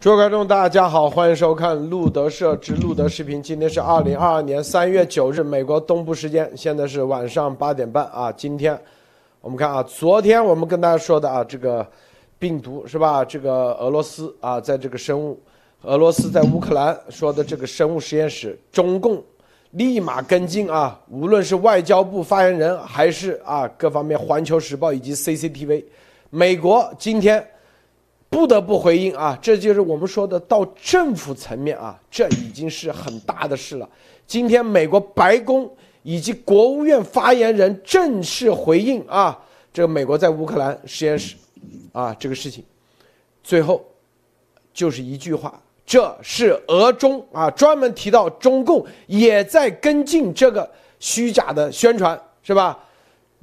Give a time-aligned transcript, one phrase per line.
[0.00, 3.42] 诸位观众，大家好，欢迎收看路德社之路德视频。
[3.42, 8.32] 今天是二零二二年三月九日，美国东部时间，现在是晚上八点半啊。
[8.32, 8.80] 今天
[9.42, 11.86] 我们看啊，昨天我们跟大家说的啊，这个
[12.38, 13.22] 病毒是吧？
[13.22, 15.38] 这个俄罗斯啊，在这个生物，
[15.82, 19.22] 俄罗斯在乌克兰说的这个生物实验室，中共
[19.72, 25.84] 立马跟进啊，无论是外交部发言人，还是啊各方面，《环球时报》以及 CCTV，
[26.30, 27.46] 美国今天。
[28.30, 33.88] 不得不回应啊，这就是我们说的到政府层面啊，这已经是很大的事了。
[34.24, 35.68] 今天美国白宫
[36.04, 39.36] 以及国务院发言人正式回应啊，
[39.72, 41.34] 这个美国在乌克兰实验室
[41.90, 42.64] 啊这个事情，
[43.42, 43.84] 最后
[44.72, 50.70] 就是一句话，这是俄中啊专门提到中共也在跟进这个
[51.00, 52.78] 虚假的宣传，是吧？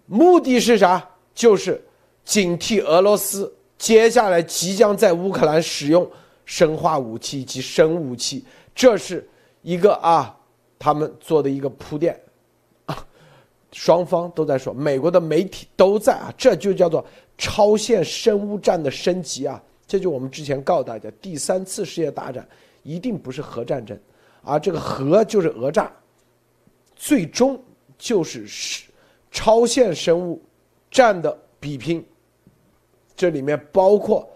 [0.05, 1.05] 目的是啥？
[1.35, 1.85] 就是
[2.23, 3.53] 警惕俄罗斯。
[3.77, 6.09] 接下来即将在乌克兰使用
[6.45, 9.27] 生化武器及生武器，这是
[9.61, 10.35] 一个啊，
[10.79, 12.19] 他们做的一个铺垫
[12.85, 13.05] 啊，
[13.71, 17.05] 双方都在说，美国的媒体都在啊，这就叫做
[17.37, 22.47] 超限生物战的升级啊，这就我们之前告诉大家，第三次世界大战
[22.81, 23.97] 一定不是核战争，
[24.41, 25.91] 而这个核就是讹诈，
[26.95, 27.61] 最终
[27.97, 28.85] 就是是
[29.29, 30.41] 超限生物
[30.89, 32.03] 战的比拼。
[33.17, 34.29] 这里面包括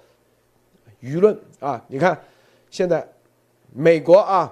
[1.02, 2.20] 舆论啊，你看，
[2.72, 3.08] 现在
[3.72, 4.52] 美国啊，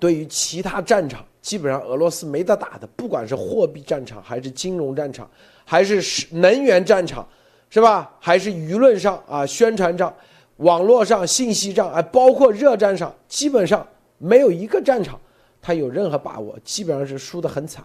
[0.00, 5.30] 对于其他战场，基本上俄罗斯没得打的，不管是货币战场，还是金融战场，
[5.64, 7.28] 还是能源战场，
[7.68, 8.16] 是吧？
[8.18, 10.12] 还是舆论上啊，宣传上、
[10.56, 15.20] 网络上、信息上，哎，包括热战上，基本上没有一个战场
[15.60, 17.84] 他有任何把握，基本上是输得很惨。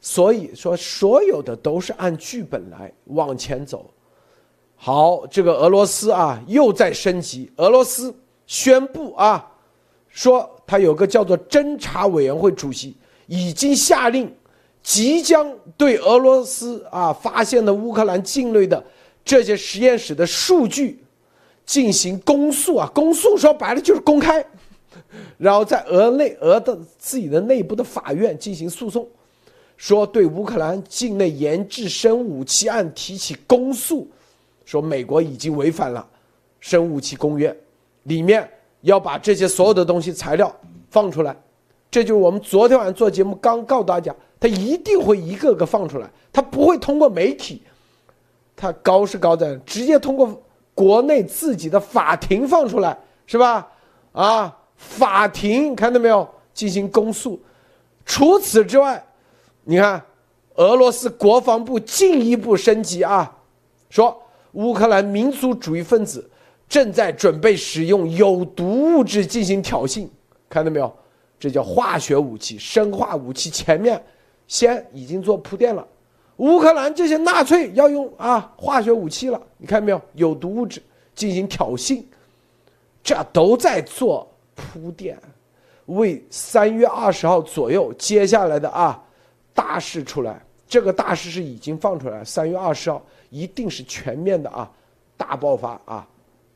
[0.00, 3.90] 所以说，所有的都是按剧本来往前走。
[4.76, 7.50] 好，这个俄罗斯啊又在升级。
[7.56, 8.14] 俄罗斯
[8.46, 9.50] 宣布啊，
[10.10, 12.94] 说他有个叫做侦查委员会主席
[13.26, 14.30] 已经下令，
[14.82, 18.84] 即将对俄罗斯啊发现的乌克兰境内的
[19.24, 21.02] 这些实验室的数据
[21.64, 22.90] 进行公诉啊。
[22.94, 24.44] 公诉说白了就是公开，
[25.38, 29.08] 然后在俄内俄的自己的内部的法院进行诉讼，
[29.78, 34.06] 说对乌克兰境内研制生武器案提起公诉。
[34.64, 36.06] 说美国已经违反了
[36.60, 37.54] 生物武器公约，
[38.04, 38.48] 里面
[38.80, 40.54] 要把这些所有的东西材料
[40.90, 41.36] 放出来，
[41.90, 47.62] 这就是我们昨天晚上做节目刚告诉大家，他一定会一个个放出来，他不会通过媒体，
[48.56, 50.42] 他高是高在直接通过
[50.74, 53.68] 国内自己的法庭放出来，是吧？
[54.12, 56.26] 啊，法庭看到没有？
[56.52, 57.38] 进行公诉。
[58.06, 59.04] 除此之外，
[59.64, 60.02] 你看
[60.54, 63.36] 俄罗斯国防部进一步升级啊，
[63.90, 64.20] 说。
[64.54, 66.28] 乌克兰民族主义分子
[66.68, 70.08] 正在准备使用有毒物质进行挑衅，
[70.48, 70.92] 看到没有？
[71.38, 73.50] 这叫化学武器、生化武器。
[73.50, 74.02] 前面
[74.46, 75.86] 先已经做铺垫了，
[76.36, 80.00] 乌克兰这些纳粹要用啊化学武器了，你看到没有？
[80.14, 80.82] 有毒物质
[81.14, 82.02] 进行挑衅，
[83.02, 85.18] 这都在做铺垫，
[85.86, 89.02] 为三月二十号左右接下来的啊
[89.52, 90.40] 大事出来。
[90.66, 93.04] 这个大事是已经放出来，三月二十号。
[93.34, 94.70] 一定是全面的啊，
[95.16, 96.06] 大爆发啊，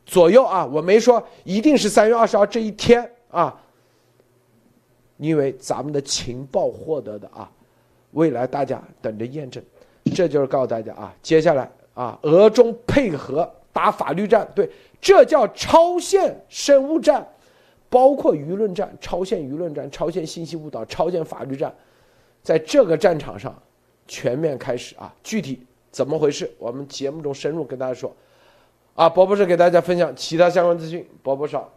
[0.05, 3.53] 左右啊，我没说一定是三月二十号这一天啊，
[5.17, 7.51] 因为咱们的情报获得的啊，
[8.11, 9.61] 未来大家等着验证，
[10.15, 14.69] 这就是告诉大家啊，接下来啊，俄中配合打法律战，对，
[15.01, 17.27] 这叫超限生物战，
[17.89, 21.75] 包括舆论战、超限舆论战、超限信息误导、超限法律战，
[22.41, 23.53] 在这个战场上
[24.07, 25.65] 全面开始啊，具体。
[25.91, 26.51] 怎么回事？
[26.59, 28.15] 我们节目中深入跟大家说，
[28.95, 31.73] 啊，博博士给大家分享其他相关资讯，博博少。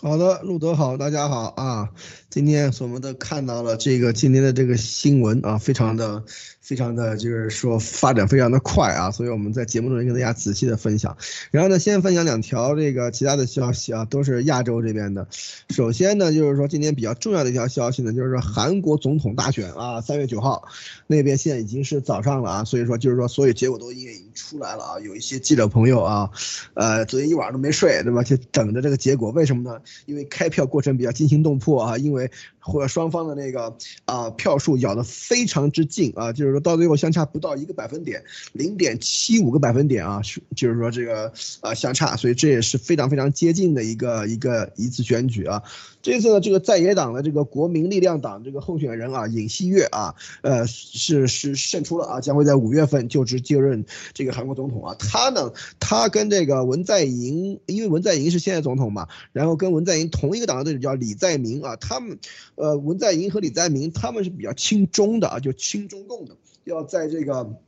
[0.00, 1.90] 好的，路德好，大家好啊！
[2.28, 6.24] 今天我们都看到了这个今天的这个新闻啊，非常的、
[6.72, 11.14] 非常的就是说发展非常的快啊，所以我们在节目中跟大家仔细的分享。
[11.50, 15.28] 然后呢，先分享两条这个其他的消息啊，都是亚洲这边的。
[15.68, 20.66] 首先呢，就是说今天比较重要的一条消息呢，就是说韩国总统大选啊，三月九号
[21.06, 24.98] 那边现在已经是早上了啊，所以说就是说所有结果都已经出来了啊。
[25.00, 26.30] 有一些记者朋友啊，
[26.72, 28.22] 呃，昨天一晚上都没睡，对吧？
[28.22, 29.78] 就等着这个结果，为什么呢？
[30.06, 32.30] 因为开票过程比较惊心动魄啊，因为
[32.62, 36.52] 或者双方的那个啊票数咬得非常之近啊，就是。
[36.52, 38.22] 说到最后相差不到一个百分点，
[38.52, 40.20] 零点七五个百分点啊，
[40.54, 41.32] 就是说这个
[41.62, 45.62] 啊相差，所以这也是非常非常接近的一个一个一次选举啊。
[46.02, 53.82] 这次呢，这个在野党的这个国民力量党这个候选人啊，尹锡悦啊，呃，是是胜出了啊，将会在五月份就职就任
[54.12, 54.94] 这个韩国总统啊。
[54.98, 55.50] 他呢，
[55.80, 62.18] 他跟这个文在寅，因为文在寅是现任总统嘛，然后跟文在寅同一个党的对手叫李在明啊，他们，
[62.54, 67.58] 呃，文在寅和李在明他们是比较亲中的啊，就亲中共的，要在这个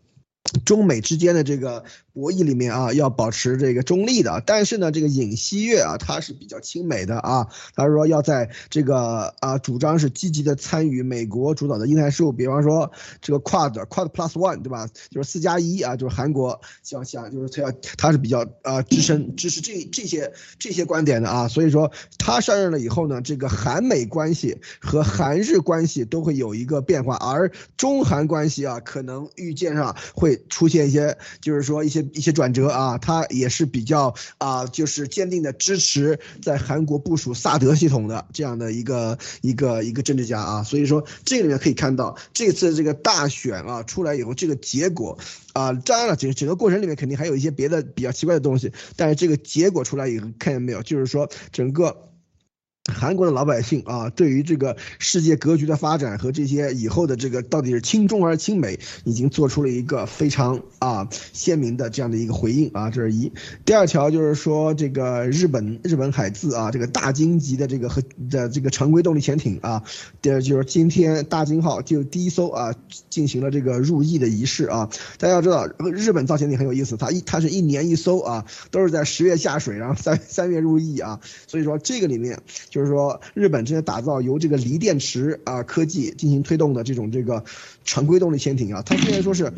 [0.65, 1.85] 中美之间的这个。
[2.15, 14.89] 博弈里面啊，要保持这个中立的，但是呢，这个尹锡悦啊，他是比较亲美的啊，他说要在这个啊，主张是积极的参与美国主导的印太事务，比方说这个 Quad Quad Plus One 对吧？
[15.11, 32.04] 就是四加一啊，就是韩国想想就是他要他是比较啊支撑 支持这这些这些观点的啊，所以说他上任了以后呢，这个韩美关系和韩日关系都会有一个变化，而中韩关系啊，可能预见上会出现一些，就是说一些。
[32.13, 45.19] 一些转折啊，他也是比较啊，就是坚定的支持在韩国部署萨德系统的这样的一个一个一个政治家啊，所以说这里面可以看到这次这个大选啊出来以后，这个结果
[45.53, 52.11] 啊，当然了，整整个过程里面肯定还有一些别的比较奇怪的东西，但是这个结果出来以后，看见没有，就是说整个。
[52.93, 62.91] 韩国的老百姓啊，对于这个世界格局的发展和这些以后的这个到底是亲中还是亲美，已经做出了一个非常啊鲜明的这样的一个回应啊。
[62.91, 63.33] 这是一。
[63.65, 69.83] 第二条就是说这个日本日本海自啊，这个大金级的这个和的这个常规动力潜艇啊，
[70.21, 72.75] 第二就是今天大金号就第一艘啊
[73.09, 74.91] 进行了这个入役的仪式啊。
[75.17, 81.19] 大家要知道，日本造潜艇很有意思，它一它是一年一艘啊，都是在十月下水，然后三三月入役啊。
[81.47, 82.39] 所以说这个里面。
[82.75, 87.43] 就就是说，日本正在打造由这个锂电池啊科技进行推动的这种这个
[87.85, 89.51] 常规动力潜艇啊，它虽然说是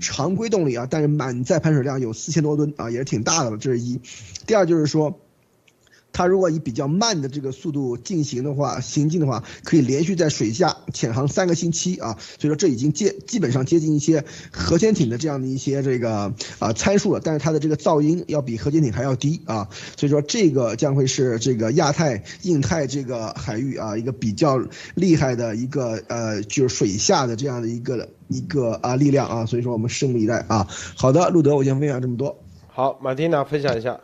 [0.00, 3.56] 常规动力啊，但是满载排水量有四千多吨啊，也是挺大的了。
[3.56, 3.98] 这是一，
[4.46, 5.18] 第二就是说。
[6.14, 24.56] 它如果以比较慢的这个速度进行的话，行进的话，可以连续在水下潜航三个星期啊，所以说这已经接基本上接近一些核潜艇的这样的一些这个啊参数了，但是它的这个噪音要比核潜艇还要低啊，所以说这个将会是这个亚太、印太这个海域啊一个比较
[24.94, 30.68] 厉害的一个呃就是水下的这样的一个一个啊力量啊，所以说我们拭目以待啊。
[30.96, 32.38] 好的，路德，我先分享这么多。
[32.68, 33.98] 好，马蒂娜分享一下。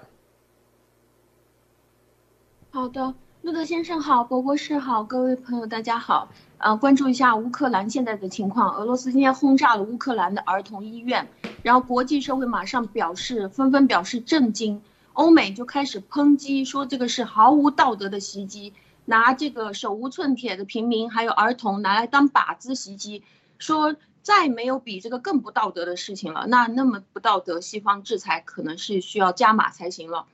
[2.72, 6.28] 好的，路德先生好，博博士好，各位朋友大家好。
[6.58, 8.72] 呃，关注一下乌克兰现在的情况。
[8.76, 11.28] 俄罗斯今天轰炸了乌克兰的儿童医院，
[11.64, 14.80] 然后国际社会马上表示纷纷表示震惊，
[15.14, 18.72] 欧美就开始抨击说这个是毫无道德的袭击，
[19.04, 23.24] 拿这个手无寸铁的平民还有儿童拿来当靶子袭击，
[23.58, 26.46] 说再没有比这个更不道德的事情了。
[26.46, 30.26] 那那么不道德，西方制裁可能是需要加码才行了。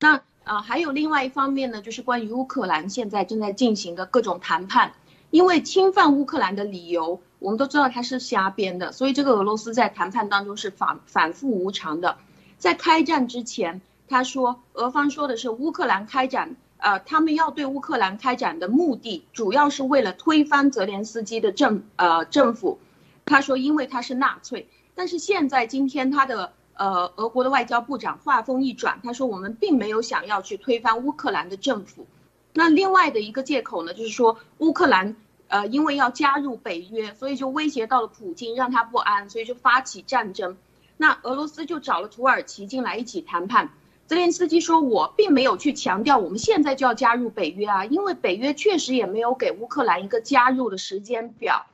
[0.00, 0.22] 那。
[0.44, 4.92] 啊，还有另外一方面呢，就是关于乌克兰现在正在进行的各种谈判，
[5.30, 12.16] 因为侵犯乌克兰的理由，我们都知道它是瞎编的，所以这个俄罗斯在谈判当中是反反复无常的。
[12.58, 22.80] 在开战之前，他说俄方说的是乌克兰开展，呃，他们要对乌克兰开展的目的，主要是为了推翻泽连斯基的政呃政府。
[23.24, 26.52] 他说，因为他是纳粹，但是现在今天他的。
[26.82, 32.08] 呃，俄国的外交部长话锋一转，他说我们并没有想要去推翻乌克兰的政府。
[32.54, 35.14] 那另外的一个借口呢，就是说乌克兰
[35.46, 40.56] 呃因为要加入北约，所以就威胁到了普京，让他不安，所以就发起战争。
[40.96, 43.70] 那俄罗斯就找了土耳其进来一起谈判。
[44.08, 51.66] 泽连斯基说，我并没有去强调我们现在就要加入北约啊，因为北约确实也没有给乌克兰一个加入的时间表，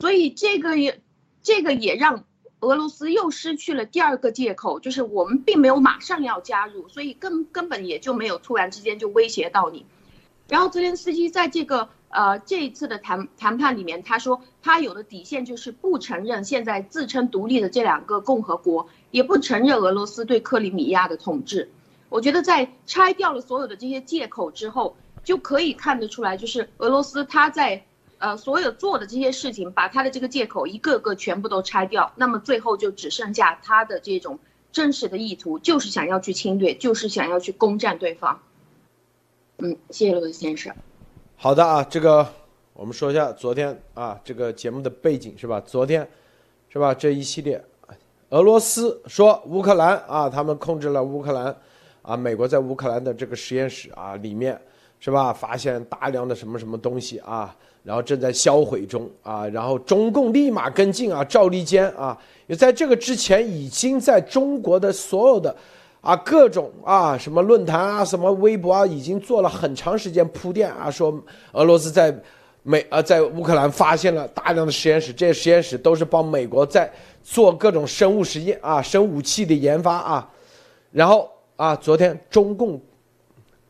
[0.00, 1.00] 所以这个也
[1.40, 2.24] 这个也让。
[2.60, 9.86] 俄罗斯又失去了第二个借口，就是我们并没有马上要加入，所以根根本也就没有突然之间就威胁到你。
[10.48, 21.70] 然后泽连斯基在这个呃这一次的谈谈判里面，他说他有的底线就是不承认现在自称独立的这两个共和国，也不承认俄罗斯对克里米亚的统治。
[22.08, 27.86] 我觉得在拆掉了所有的这些借口之后，就可以看得出来，就是俄罗斯他在。
[28.20, 34.38] 呃，所有做的这些事情，把他的这个借口一个个全部都拆掉，那么最后就只剩下他的这种
[34.70, 38.38] 真实的意图，就是想要去侵略，就是想要去攻占对方。
[39.56, 40.70] 嗯，谢谢罗德先生。
[41.34, 42.28] 好的啊，这个
[42.74, 45.58] 我们说一下昨天啊这个节目的背景是吧？
[45.60, 46.06] 昨天
[46.68, 46.92] 是吧？
[46.92, 47.64] 这一系列，
[48.28, 51.56] 俄罗斯说乌克兰啊，他们控制了乌克兰
[52.02, 54.60] 啊，美国在乌克兰的这个实验室啊里面。
[55.02, 55.32] 是吧？
[55.32, 65.54] 发现大量的什么什么东西啊，然后正在销毁中啊，然后中共立马跟进啊，赵立坚啊，也在这个之前已经在中国的所有的
[66.02, 71.18] 啊各种啊什么论坛啊、什么微博啊，已经做了很长时间铺垫啊，说
[71.52, 72.14] 俄罗斯在
[72.62, 80.30] 美啊在乌克兰发现了大量的实验室，这些实验室都是帮美国在做各种生物实验啊、生武器的研发啊，
[80.92, 82.78] 然后啊，昨天中共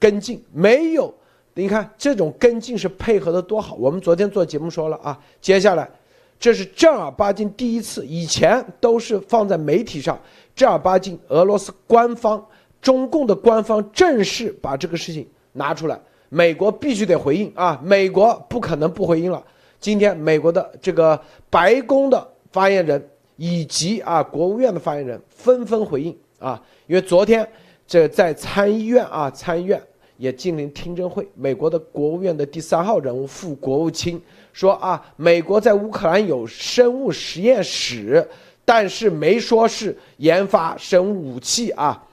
[0.00, 1.14] 跟进没有。
[1.54, 5.90] 你看这种跟进是配合的多好，我们昨天做节目说了啊，接下来，
[6.38, 10.19] 这是正儿八经第一次，以前都是放在媒体上，
[10.54, 12.42] 正儿八经俄罗斯官方、
[12.80, 19.45] 中共的官方正式把这个事情拿出来，美国必须得回应啊，美国不可能不回应了。
[19.80, 27.47] 今天美国的这个白宫的发言人以及啊国务院的发言人纷纷回应啊，因为昨天
[27.87, 29.83] 这在参议院啊参议院。
[30.21, 31.27] 也进行听证会。
[31.35, 34.21] 美国的国务院的第三号人物副国务卿
[34.53, 38.29] 说：“啊，美国在乌克兰有生物实验室，
[38.62, 42.05] 但是没说是研发生物武器啊。”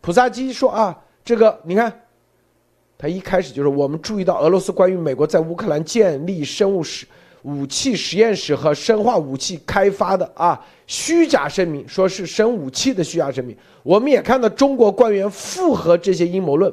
[0.00, 1.92] 普萨基说：“啊，这个你看，
[2.96, 7.06] 他一开始就是我们注意到俄罗斯关于美国在乌克兰建立生物实
[7.42, 13.54] 武器实验室和生化武器开发的啊虚假声明，说是生武器的虚假声明。
[13.82, 16.72] 我们也看到中国官员附和这些阴谋论。”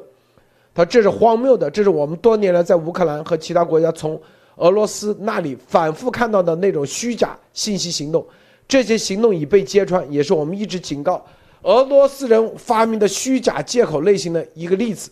[0.73, 4.19] 他这是荒谬的，这是我们多年来在乌克兰和其他国家从
[4.55, 8.25] 俄罗斯那里反复看到的那种虚假信息行动，
[8.67, 11.25] 这些行动已被揭穿，也是我们一直警告
[11.63, 15.09] 俄罗斯人发明的虚假借口类型的一个例子。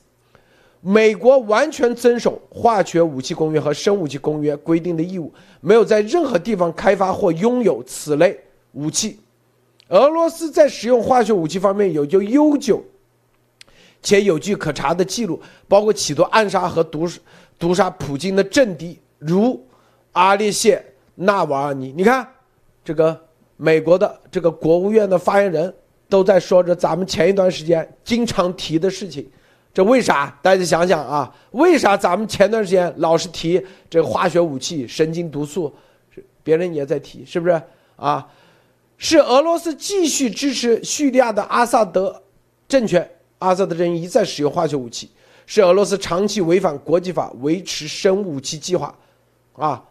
[0.81, 8.39] 美国完全遵守化学武器公约和生物武器公约规定的义务，没有在任何地方开发或拥有此类
[8.71, 9.19] 武器。
[9.89, 12.81] 俄罗斯在使用化学武器方面有着悠久。
[14.01, 17.07] 且有据可查的记录，包括企图暗杀和毒
[17.57, 19.61] 毒杀普京的政敌，如
[20.13, 20.83] 阿列谢
[21.15, 21.93] 纳瓦尔尼。
[21.95, 22.27] 你看，
[22.83, 23.19] 这个
[23.57, 25.73] 美国的这个国务院的发言人
[26.07, 29.29] 都在说着咱们前一段时间经常提的事情。
[29.73, 30.35] 这为啥？
[30.41, 35.73] 大家想想啊，为啥咱们前段时间老是提这个化学武器、神经毒素？
[36.41, 37.61] 别人也在提，是不是
[37.95, 38.25] 啊？
[38.97, 42.23] 是俄罗斯继续支持叙利亚的阿萨德
[42.67, 43.07] 政权。
[43.39, 45.09] 阿萨德人一再使用化学武器，
[45.45, 48.95] 是俄罗斯长期违反国际法、维持生物武器计划，
[49.53, 49.83] 啊。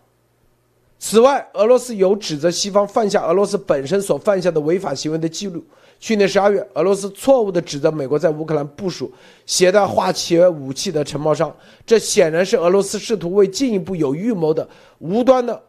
[1.01, 5.65] 此外，俄罗斯有指责西方犯下俄罗斯本身所犯下的违法行为的记录。
[6.01, 9.13] 去年十二月，俄罗斯错误地指责美国在乌克兰部署
[9.47, 11.55] 携带化学武器的承包商，
[11.87, 15.63] 这显然是俄罗斯试图为进一步有预谋的无端的，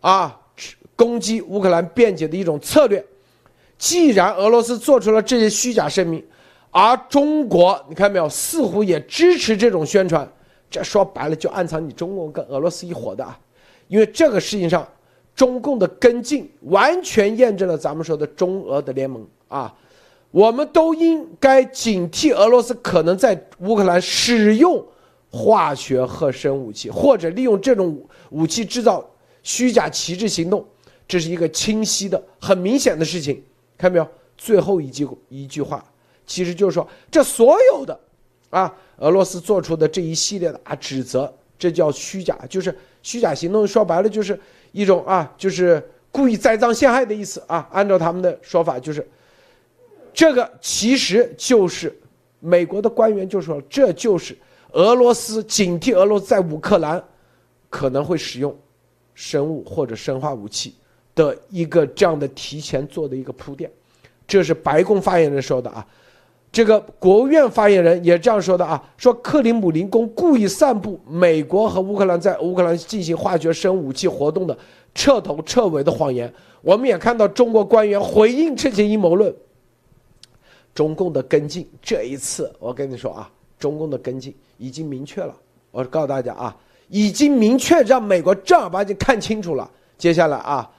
[0.00, 0.38] 啊，
[0.94, 3.02] 攻击乌克兰辩解的一种策略。
[3.78, 6.22] 既然俄罗斯做出了这些虚假声明，
[6.76, 10.28] 而中国，你看没有，似乎也支持这种宣传，
[10.68, 13.38] 这说白了就暗藏你中共跟俄罗斯一伙的啊，
[13.86, 14.84] 因为这个事情上，
[15.36, 19.72] 中共的跟进完全验证了咱们说的中俄的联盟啊，
[20.32, 24.84] 我们都应该警惕俄罗斯可能在乌克兰使用
[25.30, 27.96] 化学和生武器，或者利用这种
[28.30, 29.08] 武器制造
[29.44, 30.66] 虚假旗帜行动，
[31.06, 33.40] 这是一个清晰的、很明显的事情，
[33.78, 34.08] 看到没有？
[34.36, 35.84] 最后一句一句话。
[36.26, 37.98] 其实就是说，这所有的，
[38.50, 43.66] 啊，俄罗斯做出的这一系列的啊指责，这叫虚假，就是虚假行动。
[43.66, 44.38] 说白了，就是
[44.72, 47.68] 一种啊，就是故意栽赃陷害的意思啊。
[47.72, 49.06] 按照他们的说法，就是
[50.12, 51.94] 这个其实就是
[52.40, 54.36] 美国的官员就说，这就是
[54.72, 57.02] 俄罗斯警惕俄罗斯在乌克兰
[57.68, 58.56] 可能会使用
[59.14, 60.74] 生物或者生化武器
[61.14, 63.70] 的一个这样的提前做的一个铺垫。
[64.26, 65.86] 这是白宫发言人说的啊。
[66.54, 74.56] 这个国务院发言人也这样说的啊，说克里姆林宫故意散布美国和乌克兰在乌克兰进行化学生武器活动的
[74.94, 76.32] 彻头彻尾的谎言。
[76.62, 79.34] 我们也看到中国官员回应这些阴谋论。
[80.72, 85.34] 中共的跟进，这一次我跟你说啊，中共的跟进已经明确了。
[85.72, 86.56] 我告诉大家啊，
[86.86, 89.68] 已经明确让美国正儿八经看清楚了。
[89.98, 90.70] 接下来啊。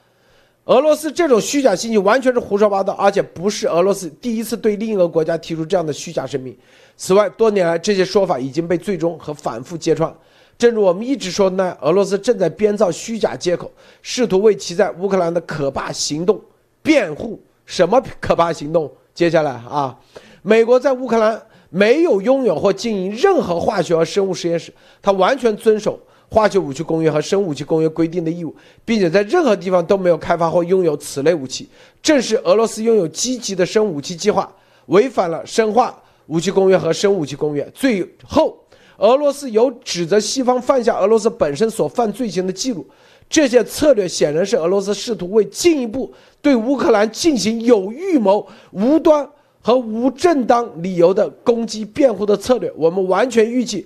[0.66, 6.56] 俄罗斯这种虚假信息完全是胡说八道，而且不是俄罗斯第一次对另一个国家提出这样的虚假声明。
[6.96, 10.12] 此外，多年来这些说法已经被最终和反复揭穿。
[10.58, 13.70] 正如我们一直说的那样，俄罗斯正在编造虚假借口，
[14.02, 16.40] 试图为其在乌克兰的可怕行动
[16.82, 17.40] 辩护。
[17.64, 18.90] 什么可怕行动？
[19.14, 19.96] 接下来啊，
[20.42, 26.00] 美国在乌克兰没有拥有或经营任何化学和生物实验室，它完全遵守。
[26.28, 28.54] 化学武器公约和生物武器公约规定的义务，
[28.84, 31.68] 并且在任何地方都没有开发或拥有此类武器。
[32.02, 34.52] 正是俄罗斯拥有积极的生武器计划，
[34.86, 37.68] 违反了生化武器公约和生物武器公约。
[37.72, 38.58] 最后，
[38.98, 42.86] 俄罗斯有指责西方犯下俄罗斯本身所犯罪行的记录。
[43.28, 49.28] 这些策略显然是俄罗斯试图为进一步对乌克兰进行有预谋、无端
[49.60, 52.72] 和无正当理由的攻击辩护的策略。
[52.76, 53.84] 我们完全预计，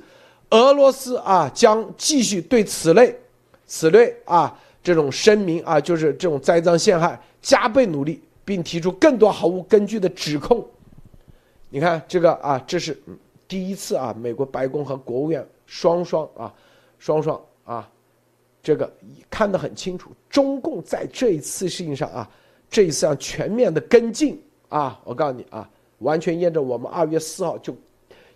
[0.50, 3.16] 俄罗斯啊将继续对此类、
[3.66, 10.66] 此类啊这种声明啊，就是这种栽赃陷害加倍努力，并提出更多毫无根据的指控。
[11.68, 13.00] 你看这个啊，这是
[13.46, 16.52] 第一次啊，美国白宫和国务院双双啊，
[16.98, 17.88] 双双啊。
[18.62, 18.92] 这个
[19.30, 22.30] 看得很清楚，中共在这一次事情上啊，
[22.68, 24.38] 这一次上全面的跟进
[24.68, 25.66] 啊，我告诉你啊，
[26.00, 27.74] 完全验证我们二月四号就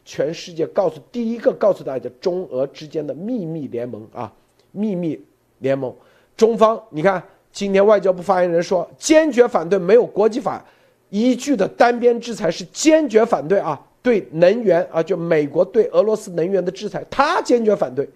[0.05, 4.33] 全世界告诉第一个告诉大家中俄之间的秘密联盟啊，
[4.73, 5.19] 秘密
[5.59, 5.95] 联盟，
[6.37, 10.65] 中方你看今天外交部发言人说坚决反对没有国际法
[11.11, 18.09] 依据的单边制裁是坚决反对啊，对能源啊就美国对俄罗斯能源的制裁，他坚决反对。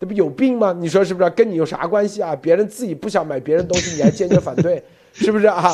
[0.00, 0.74] 这不有病吗？
[0.78, 1.30] 你说是不是？
[1.30, 2.36] 跟你有啥关系啊？
[2.36, 4.82] 别人自己不想买别人东西，你还坚决反对，
[5.14, 5.72] 是不是啊？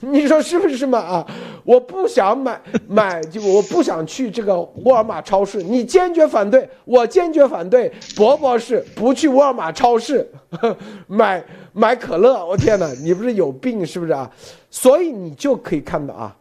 [0.00, 0.98] 你说是不是嘛？
[0.98, 1.26] 啊，
[1.64, 7.90] 我不想买买，就我不想去这个沃尔玛超市，你坚决反对，我坚决反对。
[8.16, 10.28] 伯伯是不去沃尔玛超市
[11.06, 11.42] 买
[11.72, 14.28] 买可乐，我天哪，你不是有病是不是啊？
[14.70, 16.36] 所以你就可以看到啊，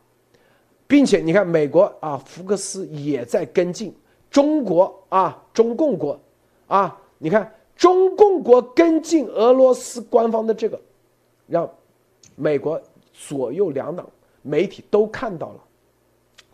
[0.88, 3.96] 并且你看美国啊，福克斯也在跟进
[4.32, 6.20] 中国啊，中共国
[6.68, 6.98] 啊。
[7.20, 10.80] 你看，中共国跟进俄罗斯官方的这个，
[11.48, 11.70] 让
[12.36, 12.82] 美国
[13.14, 14.08] 左右两党
[14.42, 15.60] 媒体都看到了，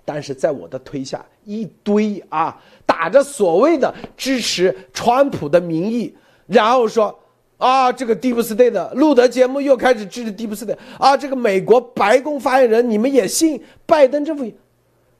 [0.04, 6.14] 但是在我的推下，一堆啊打着所谓的支持川普的名义，
[6.48, 7.18] 然后说
[7.58, 14.52] 啊这个 Deep State 的路德节目又开始支持 Deep State 啊，这个美国白宫发言人你们也信拜登政府？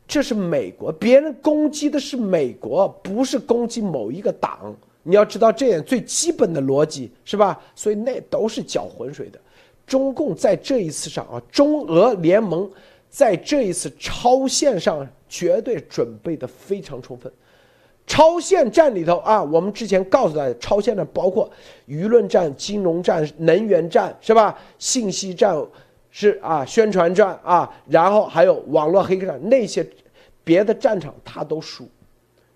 [0.08, 4.76] 这是美国，别人攻击的是美国，不是攻击某一个党。
[5.02, 7.60] 你要知道这点最基本的逻辑是吧？
[7.76, 9.40] 所以那都是搅浑水的。
[9.86, 12.70] 中共在这一次上啊，中俄联盟
[13.10, 17.32] 在这一次超限上绝对准备的非常充分。
[18.08, 21.50] 超限战里头啊，我们之前告诉大家，超限战包括
[21.88, 24.58] 舆论战、金融战、能源战是吧？
[24.78, 25.56] 信息战
[26.12, 29.88] 是啊，宣传战啊，然后还有网络黑客战那些
[30.44, 31.88] 别的战场他都输。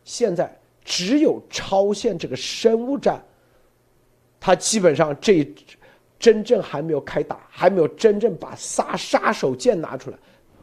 [0.04, 0.54] 现在。
[0.86, 3.24] 只有超限这个生物战，
[4.40, 5.48] 他基本上这
[6.20, 10.18] 真正还没有开打，还没有真正把杀杀手锏拿出来，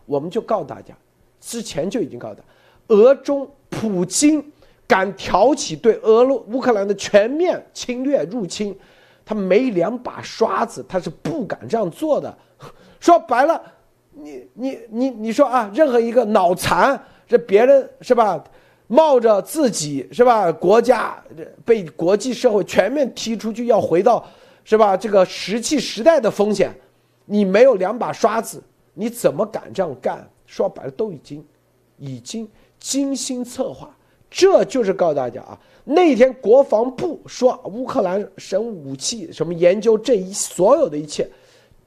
[0.05, 0.95] 我们就告诉大家，
[1.41, 4.45] 之前就已经告诉他，俄中普京
[4.87, 8.77] 敢挑起对俄罗乌克兰的全面侵略入侵，
[9.25, 12.37] 他没两把刷子，他是不敢这样做的。
[13.01, 13.61] 说白了，
[14.13, 18.45] 你你你你说啊，任何一个脑残，这别人是吧？
[18.89, 21.21] 冒着自己是吧，国家
[21.65, 24.25] 被国际社会全面踢出去，要回到
[24.69, 26.75] 是吧这个石器时代的风险，
[27.25, 28.61] 你没有两把刷子，
[28.95, 30.29] 你怎么敢这样干？
[30.45, 31.47] 说白了，都已经
[31.99, 32.49] 已经
[32.81, 33.97] 精心策划，
[34.29, 41.31] 这就是告诉大家啊，那天国防部说乌克兰神武器什么研究这一所有的一切，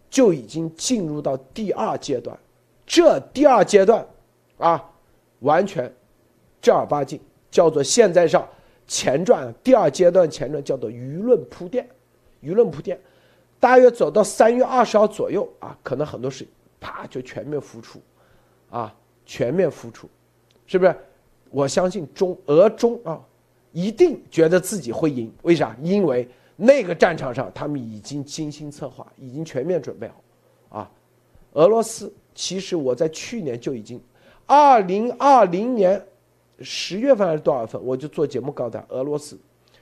[0.09, 2.39] 就已经进入到第二阶段，
[2.85, 4.07] 这第二阶段
[4.57, 4.89] 啊，
[5.39, 5.93] 完全。
[6.61, 7.19] 正儿八经
[7.51, 8.47] 叫做现在上
[8.87, 11.85] 前传，第二阶段前传叫做舆论铺垫，
[12.41, 12.99] 舆论铺垫，
[13.59, 16.47] 大约走到三月二十号左右啊，可能很多事
[16.79, 17.99] 啪就全面复出，
[18.69, 18.93] 啊，
[19.25, 20.09] 全面复出，
[20.65, 20.95] 是不是？
[21.49, 23.19] 我相信中俄中啊，
[23.71, 25.75] 一定觉得自己会赢，为啥？
[25.81, 30.07] 因为那个战场上他们已经精心策划，已经全面准备
[30.69, 30.91] 好，啊，
[31.53, 34.01] 俄罗斯其实我在去年就已经，
[34.45, 36.03] 二零二零年。
[36.61, 39.39] 十月份还是多少份，我就做节目告诉他，俄罗斯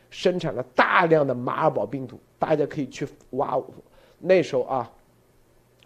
[0.10, 3.62] 生产了大量的马尔堡病毒，大家可以去挖。
[4.20, 4.92] 那时候啊，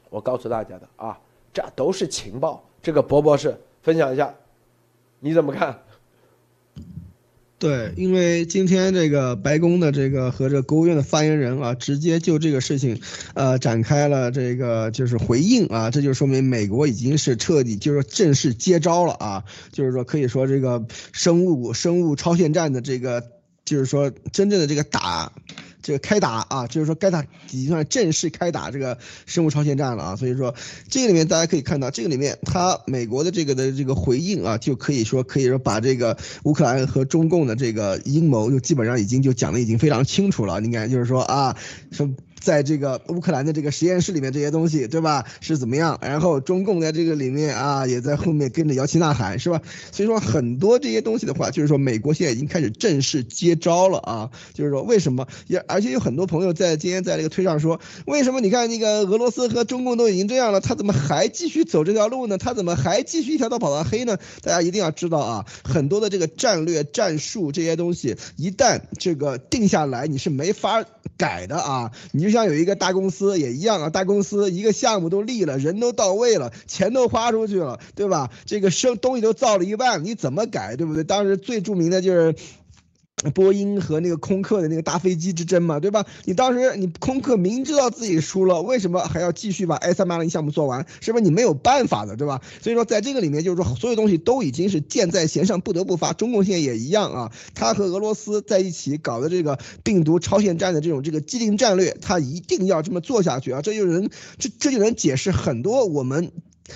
[0.10, 1.20] 我告诉大家的啊，
[1.54, 2.64] 这都是情报。
[2.82, 4.34] 这个博博士分享一下，
[5.20, 5.80] 你怎么看？
[7.60, 13.00] 对，因为今天这个白宫的这个和这国务院的发言人啊，直接就这个事情，
[13.36, 23.24] 呃，展开了这个就是回应啊，这就说明美国已经是彻底就是正式接招了啊，就是说可以说这个生物生物超限战的这个，
[23.66, 25.32] 就是说真正的这个打。
[25.84, 30.54] 这个开打啊，就是说该打已经算正式开打这个生物超限战了啊，所以说
[30.88, 40.60] 这个里面大家可以看到，这个里面它美国的这个的这个回应啊，就可以说可以说把这个乌克兰和中共的这个阴谋就基本上已经就讲的已经非常清楚了。
[40.60, 41.58] 你看就是说啊，
[41.92, 42.08] 说
[42.42, 45.26] 在这个乌克兰的这个实验室里面这些东西，对吧？
[45.40, 45.98] 是怎么样？
[46.02, 49.62] 然后中共在这个里面啊，也在后面跟着摇旗呐喊，是吧？
[49.92, 55.28] 所以说很多这些东西的话，就是说美国现在已经开始正式接招了啊，就是说为什么？
[55.48, 62.38] 也而且有很多朋友在今天在这个推上说，为什么你看那个俄罗斯和中共都已经这样了，他怎么还继续走这条路呢？
[62.40, 64.18] 他怎么还继续一条道跑到黑呢？
[64.42, 70.84] 大家一定要知道啊，很多的这个战略战术这些东西，一旦这个定下来，你是没法
[71.18, 71.92] 改的啊。
[72.12, 78.30] 你像有一个大公司也一样啊，大公司一个项目都立了，人都到位了，钱都花出去了，对吧？
[78.46, 81.04] 这个生东西都造了一半，你怎么改，对不对？
[81.04, 82.36] 当时最著名的就是。
[83.34, 86.06] 波音和那个空客的那个大飞机之争嘛，对吧？
[86.26, 90.86] 你当时你空客明知道自己输了，为什么还要继续把 A 三八零项目做完？
[91.00, 92.42] 是不是你没有办法的，对吧？
[92.62, 96.14] 所以说在这个里面，就是说所有东西都已经是箭在弦上，不得不发。
[96.14, 103.62] 中共现在也一样啊，他和俄罗斯在一起搞的这个病毒超限战的这种这个既定战略，他一定要这么做下去啊！
[103.62, 106.32] 这就能这这就能解释很多我们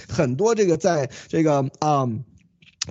[0.08, 2.08] 很多这个在这个啊。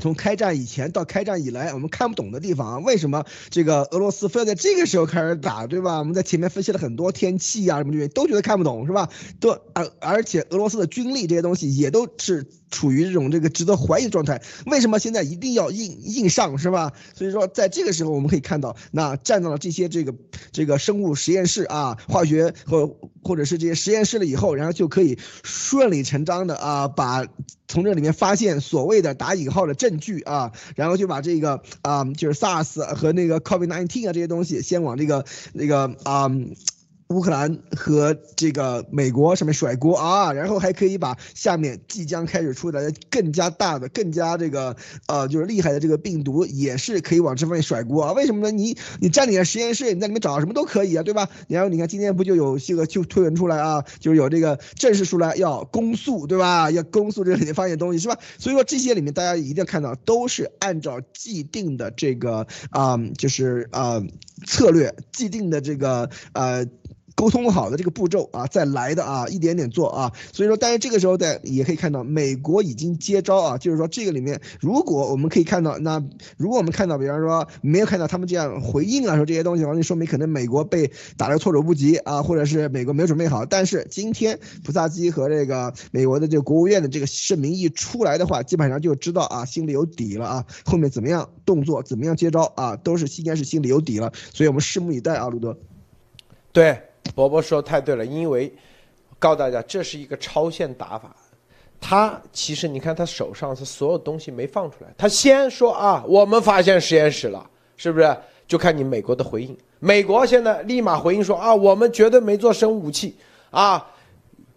[0.01, 5.99] 从开战以前到开战以来，我们看不懂的地方啊，为什么这个俄罗斯非要在这个时候开始打，对吧？
[5.99, 9.09] 我们在前面分析了很多天气啊什么这些，都觉得看不懂，是吧？
[9.41, 12.47] 都而而且俄罗斯的军力这些东西也都是。
[12.75, 16.93] 处于这种这个值得怀疑的状态，为什么现在一定要硬硬上是吧？
[17.15, 20.13] 所以说在这个时候我们可以看到，那站到了这些这个
[20.51, 27.25] 这个生物实验室啊，化学或或者是这些实验室了以后，然后就可以顺理成章的啊，把
[27.69, 36.29] 从这里面发现所谓的打引号的证据啊，然后就把这个啊就是 SARS 和那个 COVID-19 啊这些东西先往这个那个啊。
[37.09, 44.75] 乌克兰和这个美国上面甩锅啊，然后还可以把下面即将开始出来的更加大的、更加这个
[45.07, 48.13] 呃就是厉害的这个病毒，也是可以往这方面甩锅啊？
[48.13, 48.51] 为什么呢？
[48.51, 51.29] 你你占领了实验室，你在里面找什么都可以啊，对吧？
[51.49, 56.71] 然后你看今天不就有这个就推文出来啊，就是有这个正式出来要公诉，对吧？
[56.71, 58.19] 要公诉这里面发现东西是吧？
[58.39, 64.03] 所以说这些里面大家一定要看到，都是按照既定的这个啊，就是啊
[64.47, 66.67] 策略，既定的这个呃。
[67.15, 76.03] 沟通好的这个步骤啊，再来的啊，一点点做啊，所以说，但是这个时候在也可以看到，美国已经接招啊，就是说这个里面，如果我们可以看到，那
[76.37, 83.47] 如果我们看到，比方说没有看到他们这样回应啊，说这些东西，完了说明可能美国被打得措手不及啊，或者是美国没有准备好。
[83.47, 95.57] 但是今天普萨基和这个美国的这个国务院的这个声明一出来的话，基本上就知道啊，心里有底了啊，后面怎么样动作，怎么样接招啊，都是应该是心里有底了，所以我们拭目以待啊，路德。
[96.53, 96.83] 对。
[97.15, 98.53] 伯伯说太对了，因为
[99.19, 101.15] 告诉大家这是一个超限打法，
[101.81, 107.45] 他其实你看他手上是所有东西没放出来，他先说啊，我们发现实验室了，
[107.77, 108.17] 是不是？
[108.47, 113.17] 就看你美国的回应，美国现在立马回应说啊，我们绝对没做生物武器
[113.51, 113.87] 啊，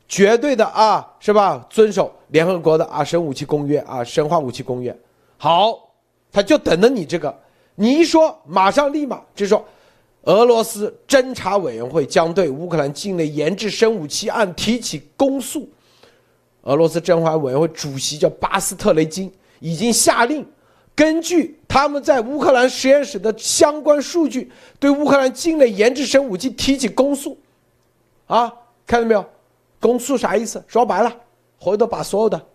[0.08, 1.66] 绝对的啊，是吧？
[1.70, 4.98] 遵守联合国的啊生物武器公约啊，生化武器公约。
[5.38, 5.90] 好，
[6.32, 7.34] 他就等着你这个，
[7.76, 9.64] 你一说，马上立马就说。
[10.28, 15.68] 俄罗斯侦查委员会将对乌克兰境内研制生武器案提起公诉。
[16.64, 20.46] 俄罗斯侦查委员会主席叫巴斯特雷金，已经下令
[20.94, 27.38] 根据他们在乌克兰实验室的相关数据，对乌克兰境内研制生武器提起公诉。
[28.26, 28.54] 啊，
[28.86, 29.26] 看到没有？
[29.80, 30.62] 公诉啥意思？
[30.68, 31.18] 说白了，
[31.58, 32.46] 回头把所有的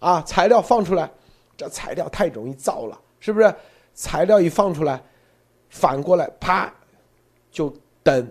[0.00, 1.10] 啊材料放出来。
[1.56, 3.54] 这材料太容易造了，是不是？
[3.94, 5.02] 材料一放出来，
[5.70, 6.70] 反过来啪。
[7.56, 8.30] 就等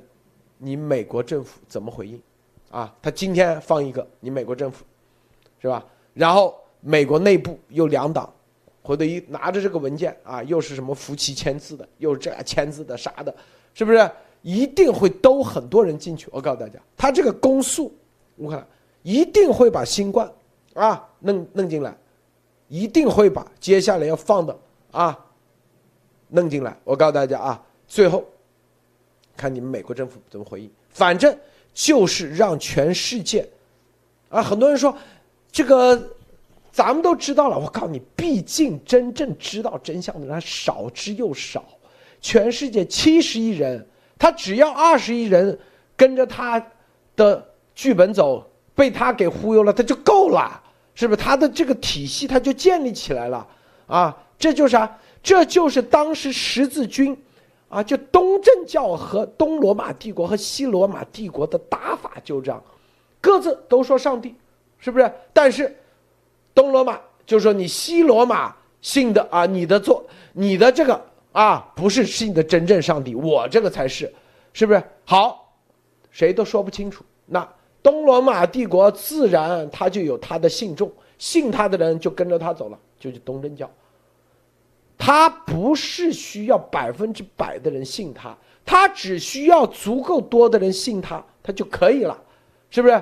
[0.59, 2.21] 你美国政府怎么回应，
[2.69, 4.85] 啊，他今天放一个，你美国政府，
[5.59, 5.83] 是吧？
[6.13, 8.31] 然后美国内部又两党，
[8.83, 13.35] 或者一拿着这个文件啊，又是什么夫妻签字的，又这签字的啥的，
[13.73, 14.11] 是不是？
[14.43, 16.27] 一定会兜很多人进去。
[16.31, 17.91] 我告诉大家，他这个公诉
[18.37, 18.67] 乌克兰
[19.01, 20.31] 一定会把新冠
[20.75, 21.97] 啊弄弄进来，
[22.67, 24.55] 一定会把接下来要放的
[24.91, 25.19] 啊
[26.27, 26.77] 弄进来。
[26.83, 28.23] 我告诉大家啊，最后。
[29.35, 31.37] 看你们美国政府怎么回应，反正
[31.73, 33.47] 就是让全世界，
[34.29, 34.97] 啊，很多人说，
[35.51, 36.01] 这个
[36.71, 37.59] 咱们都知道了。
[37.59, 41.65] 我告诉你，毕竟真正知道真相的人少之又少，
[42.21, 43.85] 全世界七十亿人，
[44.17, 45.57] 他只要二十亿人
[45.97, 46.65] 跟着他
[47.15, 50.61] 的剧本走，被他给忽悠了，他就够了，
[50.93, 51.17] 是不是？
[51.21, 53.45] 他的这个体系他就建立起来了
[53.87, 54.97] 啊，这就是啥？
[55.21, 57.17] 这就是当时十字军。
[57.75, 62.63] 啊，就东正教和东罗马帝国和西罗马帝国的打法就这样，
[63.19, 64.33] 各自都说上帝，
[64.77, 65.11] 是不是？
[65.33, 65.75] 但是
[66.53, 74.09] 东罗马就说你西罗马信的啊，你的做你的这个啊，不是信的真正上帝，我这个才是，
[74.53, 74.81] 是不是？
[75.03, 75.53] 好，
[76.11, 77.03] 谁都说不清楚。
[77.25, 77.45] 那
[77.83, 83.69] 东罗马帝国自然他就有他的信众，信他的人就跟着他走了，就是东正教。
[84.97, 92.17] 他不是需要百分之百的人信他，他只需要足够多的人信他，他就可以了，
[92.69, 93.01] 是不是？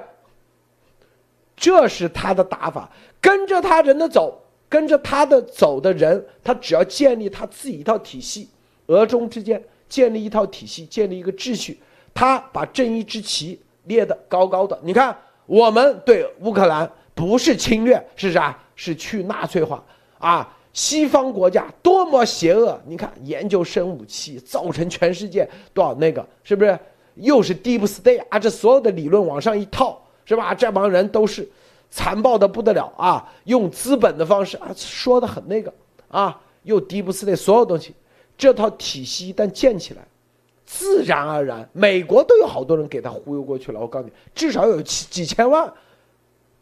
[1.56, 8.50] 这是他的打法，跟着他人的走，跟着他的走的人，他只要建立他自己一套体系，
[8.88, 11.80] 俄中之间建立一套体系，建立一个秩序，
[12.14, 14.78] 他把正义之旗列得高高的。
[14.82, 18.60] 你看，我们对乌克兰不是侵略，是啥？
[18.76, 19.84] 是去纳粹化
[20.18, 20.58] 啊！
[20.74, 22.78] 西方国家多么邪恶！
[22.86, 26.78] 你看，研究生武器，造成全世界多少那个，是不是？
[27.16, 28.38] 又是 Deep State 啊！
[28.38, 30.00] 这所有的理论往上一套。
[30.26, 30.56] 是吧？
[30.56, 31.46] 这帮人都是
[31.90, 33.30] 残暴的不得了啊！
[33.44, 35.74] 用资本的方式啊，说的很那个
[36.08, 37.94] 啊，又迪布斯的所有东西，
[38.38, 40.08] 这套体系一旦建起来，
[40.66, 43.82] 自然而然，美国都有好多人给他忽悠过去了。
[43.82, 45.70] 我告诉你，至少有几几千万，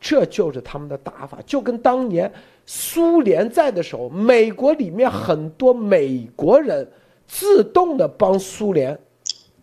[0.02, 2.30] 这就是他们的打法，就跟当年
[2.66, 6.86] 苏联在的时候，美国里面很多美国人
[7.28, 9.00] 自动的帮苏联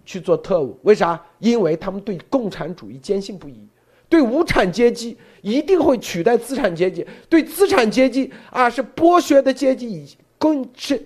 [0.07, 1.21] 去做特务，为啥？
[1.41, 3.69] 因为他们对共产主义坚信不疑。
[4.09, 11.05] 对无产阶级一定会取代资产阶级，对资产阶级啊是剥削的阶级，以公是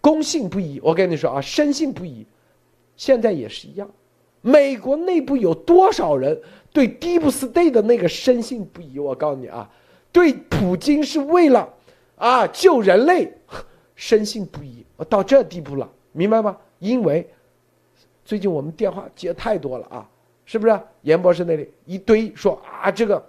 [0.00, 0.78] 公信不疑。
[0.84, 2.24] 我跟你说啊，深信不疑，
[2.96, 3.90] 现在也是一样。
[4.46, 6.40] 美国内部有多少人
[6.72, 9.00] 对 Deep State 的那个深信不疑？
[9.00, 9.68] 我告诉你啊，
[10.12, 11.68] 对普京是为了
[12.14, 13.36] 啊救人类
[13.96, 14.86] 深信不疑。
[14.96, 16.56] 我到这地步了，明白吗？
[16.78, 17.28] 因为
[18.24, 20.08] 最近我们电话接太多了啊。
[20.44, 22.88] 是不是严博士那里一堆说啊？
[22.88, 23.20] 这个，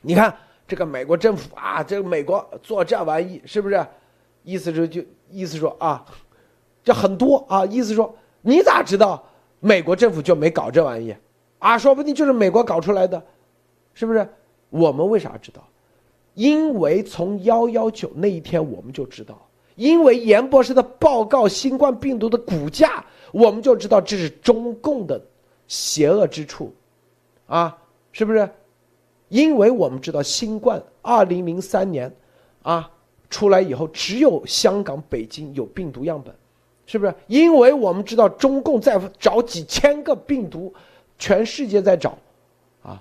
[0.00, 0.34] 你看
[0.66, 3.86] 这个美国政府啊，这个美国做这玩意是不是？
[4.42, 6.02] 意思是就意思说啊，
[6.82, 9.22] 这很多啊，意思说你咋知道
[9.60, 11.14] 美国政府就没搞这玩意
[11.58, 11.78] 啊？
[11.78, 13.22] 说不定就是美国搞出来的，
[13.94, 14.28] 是不是？
[14.70, 15.62] 我们为啥知道？
[16.34, 19.46] 因为从幺幺九那一天我们就知道，
[19.76, 25.20] 因为严博士的报告，新冠病毒的骨架，我们就知道这是中共的。
[25.68, 26.74] 邪恶之处，
[27.46, 27.78] 啊，
[28.10, 28.50] 是不是？
[29.28, 32.12] 因为我们知道新冠二零零三年，
[32.62, 32.90] 啊
[33.28, 36.34] 出来以后，只有香港、北京有病毒样本，
[36.90, 37.14] 是不是？
[37.28, 40.74] 因为我们知道中共在找几千个病毒，
[41.18, 42.18] 全世界在找，
[42.82, 43.00] 啊，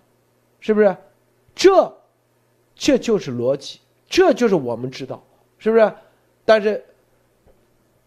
[0.60, 0.96] 是不是？
[1.56, 1.92] 这，
[2.76, 5.24] 这就是逻辑，这就是我们知道，
[5.58, 5.92] 是不是？
[6.46, 6.86] 但是。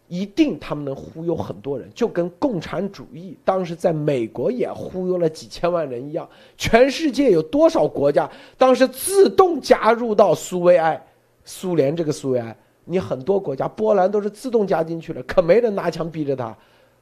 [0.09, 6.29] 一定他们能忽悠很多人，就跟共产主义当时在美国也忽悠了几千万人一样。
[6.55, 11.03] 全世界有多少国家当时自动加入到苏维埃、
[11.45, 12.55] 苏联这个苏维埃？
[12.85, 16.57] 你很多国家，波兰都是自动加进去了，可没人拿枪逼着他，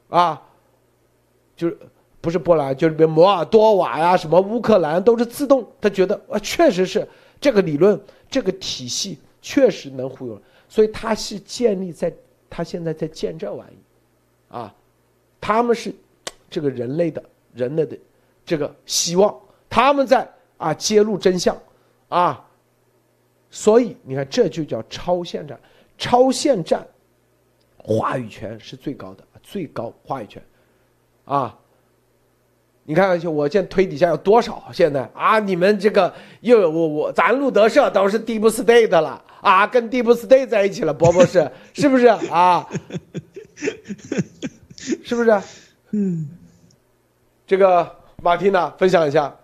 [0.09, 0.41] 啊，
[1.55, 1.77] 就是
[2.19, 7.07] 不是波兰，就是比如摩尔多瓦呀、什么乌克兰都是自动，他觉得啊，确实是
[7.39, 12.13] 这个理论、这个体系确实能忽悠，所以他是建立在。
[12.53, 13.77] 他现在在建这玩意，
[14.49, 14.75] 啊，
[15.39, 15.95] 他们是
[16.49, 17.97] 这个人类的人类的
[18.45, 19.33] 这个希望，
[19.69, 21.57] 他们在啊揭露真相，
[22.09, 22.45] 啊，
[23.51, 25.59] 所以你看这就叫超限战，
[25.97, 26.85] 超限战，
[27.77, 30.41] 话语权是最高的，最高话语权，
[31.25, 31.55] 啊，
[32.83, 34.63] 你看我现在推底下有多少？
[34.73, 39.23] 现在啊，你们这个又我我咱路德社都是 Deep State 了。
[39.41, 42.69] 啊，跟 Deep State 在一起了，博博士， 是不是啊？
[44.77, 45.41] 是不是？
[45.89, 46.29] 嗯，
[47.47, 49.35] 这个马蒂娜分享一下。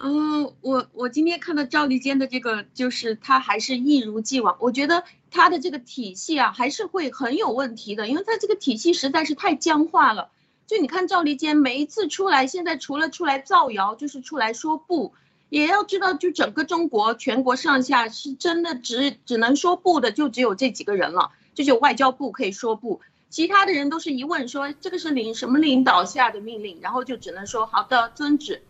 [0.00, 10.30] 嗯，我我今天看到赵立坚的这个，就是他还是一如既往，我觉得他的这个体系啊，还是会很有问题的，因为他这个体系实在是太僵化了。
[10.68, 15.14] 就你看赵立坚每一次出来，现在除了出来造谣，就是出来说不。
[15.48, 28.62] 也要知道，就整个中国全国上下是真的只只能说不的，就只有这几个人了，就只有外交部可以说不，其他的人都是一问说这个是领什么领导下的命令，然后就只能说好的遵旨，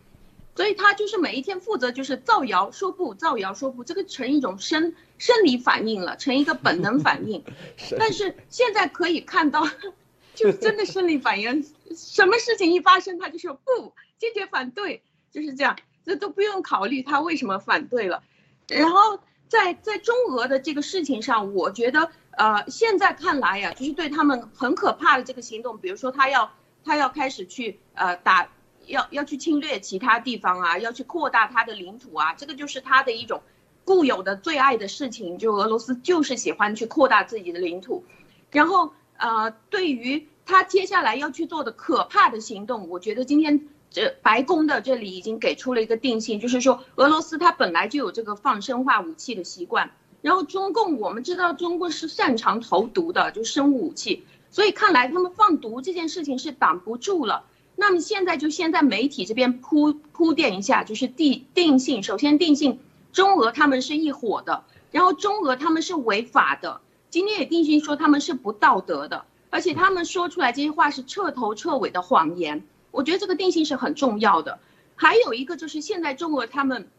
[0.59, 7.41] 所以他就是每一天负责就是造谣说不，造谣说不，这个成一种生生理反应了，成一个本能反应。
[7.97, 9.65] 但是现在可以看到，
[10.35, 15.77] 就真的生理反应，什么事情一发生他就说不，坚决反对，就是这样。
[16.05, 18.21] 这都不用考虑他为什么反对了，
[18.67, 19.17] 然后
[19.47, 26.51] 在在中俄的这个事情上，我觉得呃现在看来呀，就是对他们很可怕的这个行动，比如说他要
[26.83, 28.49] 他要开始去呃打，
[28.89, 33.41] 要要去侵略其他地方啊，要去扩大他的领土啊，这个就是他的一种
[33.85, 38.03] 固有的最爱的事情，就俄罗斯就是喜欢去扩大自己的领土，
[38.51, 40.27] 然后呃对于。
[40.51, 49.91] 他接下来要去做的可怕的行动，我觉得今天这白宫的这里已经给出了一个定性，就是说俄罗斯它本来就有这个放生化武器的习惯，
[50.23, 57.43] 然后中共我们知道中国是擅长投毒的，就生物武器，所以看来他们放毒这件事情是挡不住了。
[57.79, 62.79] 那么现在就先在媒体这边铺铺垫一下，就是定定性，首先定性
[63.13, 72.63] 中俄他们是一伙的，然后中俄他们是违法的，今天也定性说他们是不道德的，而且他们说出来这些话是彻头彻尾的谎言。
[72.91, 74.59] 我觉得这个定性是很重要的。
[74.95, 76.89] 还有一个就是现在中俄他们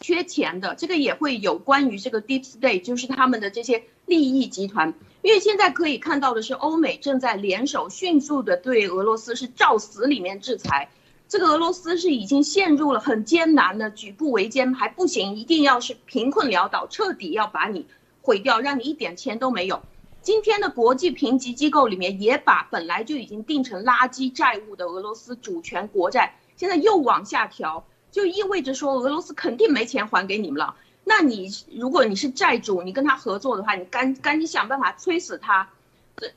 [0.00, 4.94] 缺钱的，这个也会有关于这个 deep state，就是他们的这些利益集团。
[5.22, 10.88] 因为现在可以看到的是，欧美正在联手迅速的对俄罗斯是照死里面制裁。
[11.28, 17.86] 这个俄罗斯是已经陷入了很艰难的举步维艰，还不行，一定要是贫困潦倒，彻底要把你
[18.22, 19.82] 毁掉，让你一点钱都没有。
[20.22, 30.76] 今天的国际评级机构里面也把本来就已经定成垃圾债务的俄罗斯主权国债，现在又往下调，就意味着说俄罗斯肯定没钱还给你们了。
[31.04, 35.68] 那你如果你是债主，你跟他合作的话，你赶赶紧想办法催死他，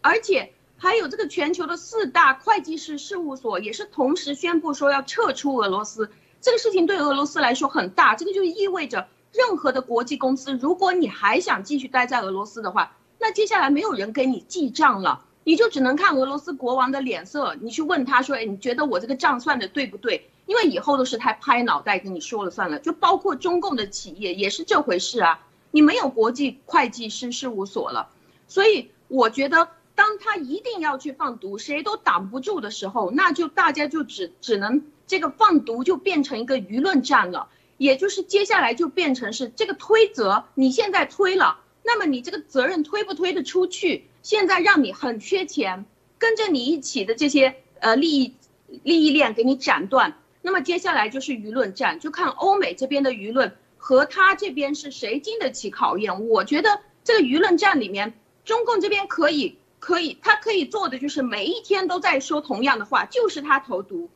[0.02, 20.30] 而且还有这个全球的四大会计师事务所也是同时宣布说要撤出俄罗斯，这个事情对俄罗斯来说很大，这个就意味着任何的国际公司，如果你还想继续待在俄罗斯的话，那接下来没有人给你记账了，你就只能看俄罗斯国王的脸色，你去问他说，哎，你觉得我这个账算的对不对？
[20.46, 25.44] 因为以后都是他拍脑袋跟你说了算了，就包括中共的企业也是这回事啊。
[25.72, 28.10] 你没有国际会计师事务所了，
[28.48, 44.06] 所以我觉得当他一定要去放毒，谁都挡不住的时候，那就大家就只只能这个放毒就变成一个舆论战了，也就是接下来就变成是这个推责，你现在推了，那么你这个责任推不推得出去？
[44.22, 45.86] 现在让你很缺钱，
[46.18, 48.36] 跟着你一起的这些呃利益
[48.84, 50.18] 利益链给你斩断。
[50.42, 56.28] 那么接下来就是舆论战，就看欧美这边的舆论和他这边是谁经得起考验。
[56.28, 58.14] 我觉得这个舆论战里面，
[58.46, 64.10] 中共这边可以可以，他可以做的就是每一天都在说同样的话，就是他投毒，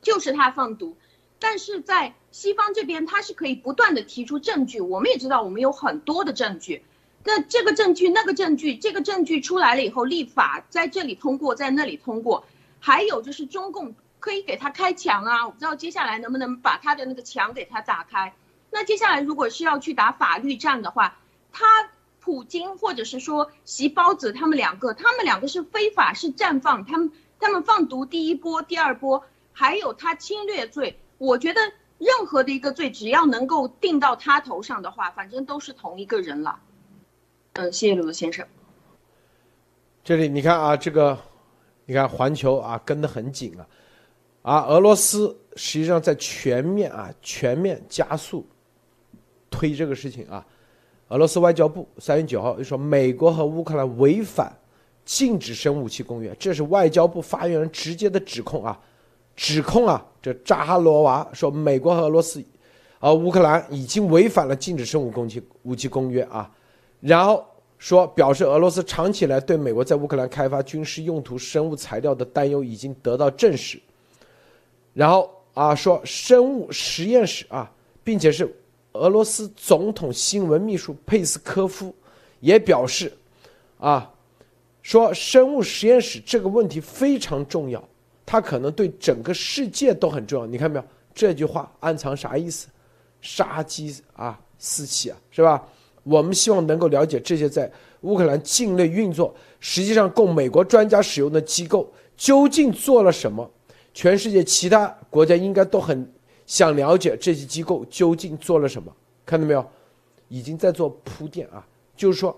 [0.00, 0.96] 就是他放毒。
[1.38, 4.80] 但是在西方这边，他是可以不断的提出证据。
[4.80, 6.82] 我们也知道，我们有很多的证据。
[7.24, 12.44] 那这个证据、那个证据、这个证据出来了以后，立法在这里通过，在那里通过。
[12.80, 13.94] 还有就是中共。
[14.22, 15.46] 可以给他开墙啊！
[15.46, 18.32] 我不知道接下来能不能把他的那个墙给他打开。
[18.70, 21.18] 那接下来如果是要去打法律战的话，
[21.52, 21.66] 他
[22.20, 31.00] 普京或者是说习包子他们两个，他们两个是非法是绽放，他们他们放毒第一波、第二波，还有他侵略罪。
[31.18, 31.60] 我觉得
[31.98, 36.60] 任何的一个罪，只要能够定到他头上的话，反正都是同一个人了。
[37.54, 38.46] 嗯，谢谢鲁鲁先生。
[40.02, 41.18] 这里你看啊，这个
[41.84, 43.66] 你看环球啊跟得很紧啊。
[44.40, 48.46] 啊，俄罗斯实际上在全面啊全面加速
[49.50, 50.44] 推这个事情啊。
[51.08, 54.50] 俄罗斯外交部三月九号就说，美国和乌克兰违反
[55.04, 58.80] 禁止生武器公约，这是外交部发言人直接的指控啊，
[59.36, 62.42] 指控啊，这扎哈罗娃说，美国和俄罗斯，
[62.98, 66.50] 啊乌克兰已经违反了禁止生物攻击武器公约啊，
[67.02, 67.44] 然后
[67.78, 73.78] 说表示俄罗斯长期以来对美国在乌克兰开发军事用途生物材料的担忧已经得到证实。
[74.94, 77.70] 然后啊，说生物实验室啊，
[78.04, 78.48] 并且是
[78.92, 81.94] 俄罗斯总统新闻秘书佩斯科夫
[82.40, 83.12] 也表示，
[83.78, 84.10] 啊，
[84.82, 87.82] 说生物实验室这个问题非常重要，
[88.24, 90.46] 它可能对整个世界都很重要。
[90.46, 90.84] 你看没有？
[91.14, 92.68] 这句话暗藏啥意思？
[93.20, 95.62] 杀机啊，四起啊，是吧？
[96.02, 97.70] 我们希望能够了解这些在
[98.02, 103.48] 乌克兰境内运作，实际上供美国专家使用的机构究竟做了什么。
[103.94, 106.10] 全世界其他国家应该都很
[106.46, 108.90] 想了解这些机构究竟做了什么，
[109.26, 109.64] 看到没有？
[110.28, 112.34] 已经在做铺垫啊，就是说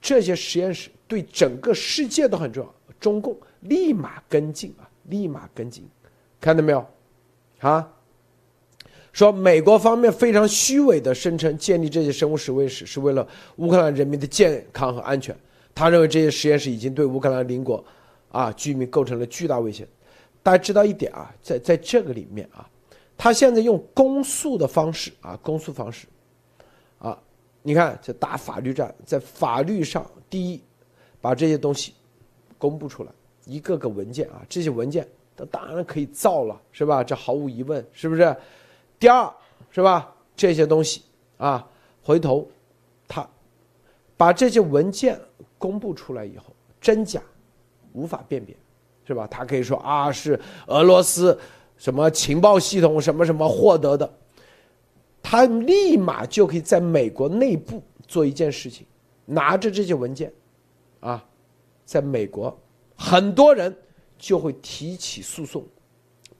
[0.00, 2.74] 这些实验室对整个世界都很重要。
[2.98, 5.88] 中共立马跟进啊，立马跟进，
[6.40, 6.84] 看到没有？
[7.60, 7.88] 啊，
[9.16, 13.26] 说美国方面非常虚伪的声称建立这些生物实验室是为了
[13.56, 15.34] 乌克兰人民的健康和安全，
[15.74, 17.82] 他认为这些实验室已经对乌克兰邻国
[18.30, 19.88] 啊居民构成了巨大威胁。
[20.42, 22.68] 大家知道一点啊，在在这个里面啊，
[23.16, 26.06] 他现在用公诉的方式啊，公诉方式，
[26.98, 27.18] 啊，
[27.62, 30.60] 你看这打法律战，在法律上，第一，
[31.22, 31.94] 把这些东西
[32.58, 33.10] 公布出来，
[33.46, 35.08] 一个个文件啊，这些文件，
[35.38, 37.02] 那当然可以造了，是吧？
[37.02, 38.36] 这毫无疑问，是不是？
[38.98, 39.32] 第二，
[39.70, 40.14] 是吧？
[40.34, 41.02] 这些东西
[41.38, 41.68] 啊，
[42.02, 42.48] 回头
[43.08, 43.28] 他
[44.16, 45.20] 把这些文件
[45.58, 46.44] 公布出来以后，
[46.80, 47.20] 真假
[47.92, 48.56] 无法辨别。
[49.08, 49.24] 是吧？
[49.28, 50.36] 他可以说啊，是
[50.66, 51.38] 俄罗斯
[51.76, 54.12] 什么情报系统什么什么获得的，
[55.22, 58.84] 他立马就可以在美国内部做一件事情，
[59.24, 60.32] 拿着这些文件，
[60.98, 61.24] 啊，
[61.84, 62.58] 在美国
[62.96, 63.72] 很多人
[64.18, 65.64] 就会提起诉讼，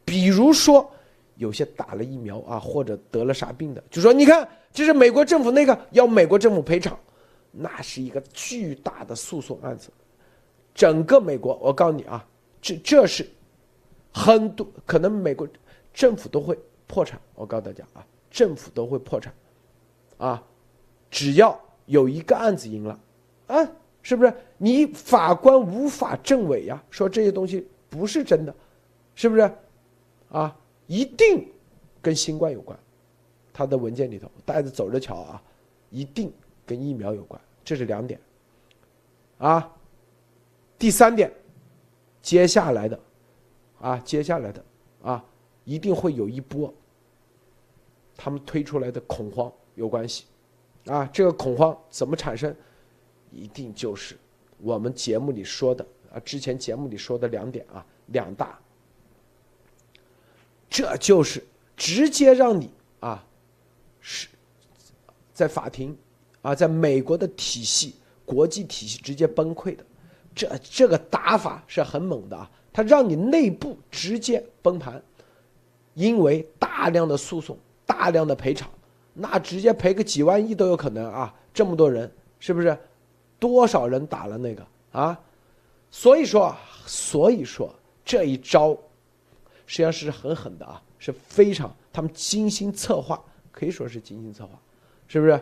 [0.04, 0.90] 比如说
[1.36, 6.98] 有些打了疫苗啊，或者得了啥病的，就说你看这是美国政府那个要美国政府赔偿，
[7.50, 9.90] 那是一个巨大的诉讼案子，
[10.74, 12.26] 整个美国，我告诉你啊。
[12.62, 13.24] 这这是
[14.12, 15.46] 很多可能美国
[15.94, 16.58] 政府都会
[16.88, 19.32] 破产，我告诉大家啊，政府都会破产，
[20.16, 20.42] 啊，
[21.08, 22.98] 只要有一个案子赢了，
[23.46, 23.56] 啊，
[24.02, 24.34] 是不是？
[24.58, 28.52] 你法官无法证伪呀，说这些东西不是真的，
[29.14, 29.48] 是不是？
[30.30, 30.56] 啊，
[30.86, 31.48] 一定
[32.00, 32.78] 跟新冠有关，
[33.52, 35.42] 他的文件里头带着走着瞧啊，
[35.90, 36.32] 一定
[36.64, 38.20] 跟疫苗有关，这是两点，
[39.38, 39.76] 啊，
[40.78, 41.32] 第三点。
[42.22, 43.00] 接下来的，
[43.80, 44.64] 啊，接下来的，
[45.00, 45.24] 啊，
[45.62, 46.74] 一定会有一波，
[48.16, 50.24] 他们推出来的恐慌有关系，
[50.86, 52.52] 啊，这个恐慌怎么产生？
[53.30, 54.16] 一定就是
[54.58, 58.58] 我们节目里说的啊，之前节目里说的两点啊，两大，
[60.68, 61.44] 这就是
[61.76, 63.24] 直接让你啊，
[64.00, 64.28] 是，
[65.32, 65.96] 在法庭，
[66.42, 67.94] 啊，在美国的体系、
[68.24, 69.84] 国际体系直接崩溃的。
[70.34, 75.02] 这这个打法是很猛的啊，它让你内部直接崩盘，
[75.94, 77.56] 因为大量的诉讼、
[77.86, 78.68] 大量的赔偿，
[79.14, 81.34] 那直接赔个几万亿都有可能啊！
[81.54, 82.76] 这么多人，是不是？
[83.38, 85.18] 多少人打了那个啊？
[85.90, 86.54] 所以说，
[86.86, 88.76] 所以说这一招，
[89.66, 94.58] 实际上是很狠的啊，是非常他们精心策划，可以说是精心策划，
[95.08, 95.40] 是不是？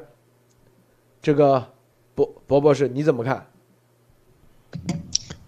[1.22, 1.72] 这个
[2.14, 3.46] 博博博士你怎么看？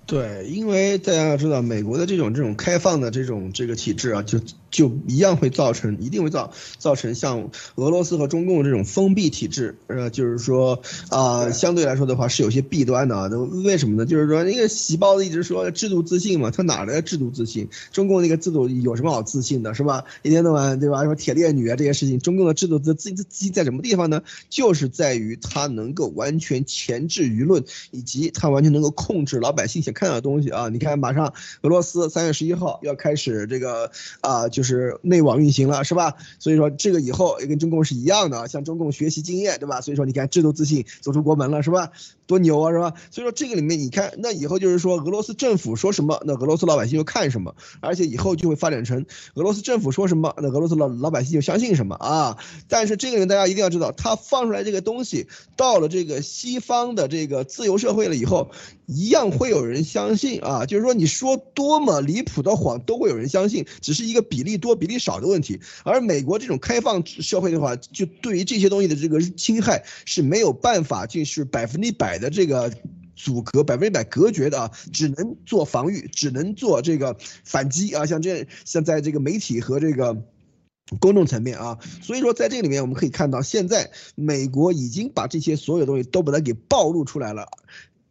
[0.07, 4.39] 对，因为大家要知道，美国的这种这种开放的这种这个体制啊，就。
[4.77, 13.27] 就一样会造成，一定会造造成像俄罗斯和中共这种封闭体制，呃，就是说啊，相对来说的话是有些弊端的啊。
[13.64, 14.05] 为什么呢？
[14.05, 17.66] 就是说那个习包子一直说制度自信嘛，他哪来的制度自信？
[17.91, 20.05] 中共那个制度有什么好自信的，是吧？
[20.20, 21.01] 一天到晚对吧？
[21.01, 24.20] 什么铁链女啊这些事情，中共的制度自自自信在什么地方呢？
[24.51, 30.68] 就是在于它能够完全钳制舆论，以及它完全能够控制老百姓想看到的东西啊。
[30.68, 34.65] 你看，马上俄罗斯三月十一号要开始这个啊，就是。
[34.66, 36.14] 是内网运行了，是吧？
[36.38, 39.80] 所以说这个以后也跟中共是一样的，向中共学习经验，对吧？
[39.80, 41.90] 所以说你看制度自信走出国门了，是吧？
[42.26, 42.92] 多牛啊，是吧？
[43.12, 52.36] 所以说这个里面你看，那以后就是说俄罗斯政府说什么，那俄罗斯老百姓就看什么，而且以后就会发展成俄罗斯政府说什么，那俄罗斯老老百姓就相信什么啊。
[52.66, 58.50] 但是这个人大家一定要知道，他放出来这个东西到了这个西方的这个自由社会了以后，
[58.86, 60.66] 一样会有人相信啊。
[60.66, 64.55] 就是说你说多么离谱的谎都会有人相信，只是一个比例。
[64.59, 72.72] 多比例少的问题，而美国这种开放社会的话，就对于这些东西的这个侵害是没有办法，就是百分之百的这个
[73.14, 80.16] 阻隔，百分之百隔绝的啊，只能做防御，只能做这个反击啊，像这像在这个媒体和这个
[81.00, 87.48] 公众层面啊，所以说在这里面我们可以看到，现在美国已经把这些所有东西都把它给暴露出来了。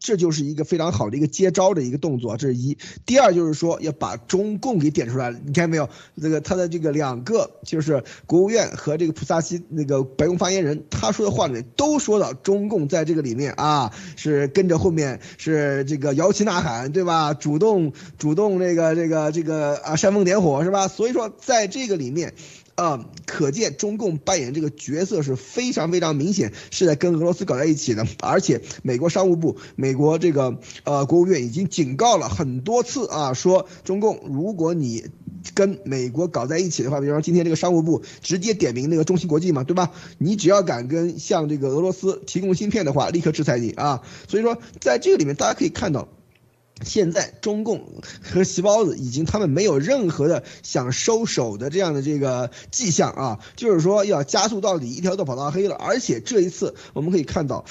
[0.06, 2.78] 这就是一个非常好的一个接招的一个动作，这是一。
[3.08, 5.90] 第二就是说要把中共给点出来，你看没有？
[6.22, 17.34] 这个他的这个两个就是国务院和这个普萨西那个白宫发言人，他说的话里面都说到中共在这个里面啊是跟着后面是这个摇旗呐喊，对吧？
[17.34, 20.88] 主动主动这个这个这个啊煽风点火是吧？
[20.88, 22.36] 所以说在这个里面。
[22.76, 28.06] 啊，可见中共扮演这个角色是非常非常明显，是在跟俄罗斯搞在一起的。
[28.20, 35.06] 而且，美国商务部、美国这个呃国务院已经警告了很多次啊，说中共如果你
[35.54, 39.92] 跟美国搞在一起的话，比方说今天这个商务部直接点名那个中芯国际嘛，对吧？
[40.18, 44.02] 你只要敢跟向这个俄罗斯提供芯片的话，立刻制裁你啊！
[44.28, 46.10] 所以说，在这个里面，大家可以看到。
[46.84, 55.76] 现在中共和习包子已经他们没有任何的想收手的这样的这个迹象啊，就是说要加速到底，一条道跑到黑了。
[55.76, 57.64] 而且这一次我们可以看到，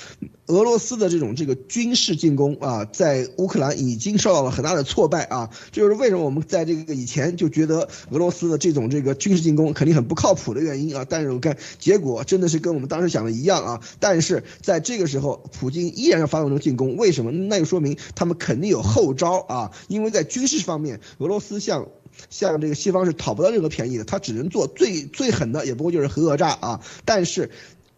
[0.46, 5.50] 俄罗斯的这种这个军事进攻啊，在乌克兰已经受到了很大的挫败啊。
[5.72, 11.04] 这就是为什么我们在这个以前就觉得俄罗斯的这种这个军事进攻肯定很不靠谱的原因啊。
[11.08, 13.80] 但是我看结果真的是跟我们当时想的一样啊。
[13.98, 17.32] 但是在这个时候，普京依然要发动这个进攻，为什么？
[17.32, 18.84] 那就说明他们肯定有。
[18.84, 19.72] 后招啊！
[19.88, 21.88] 因为在军事方面，俄罗斯向
[22.30, 26.80] 向这个西方是讨不到任何便宜的，他只能做最最狠的，也不过就是核讹诈啊。
[27.04, 27.50] 但是，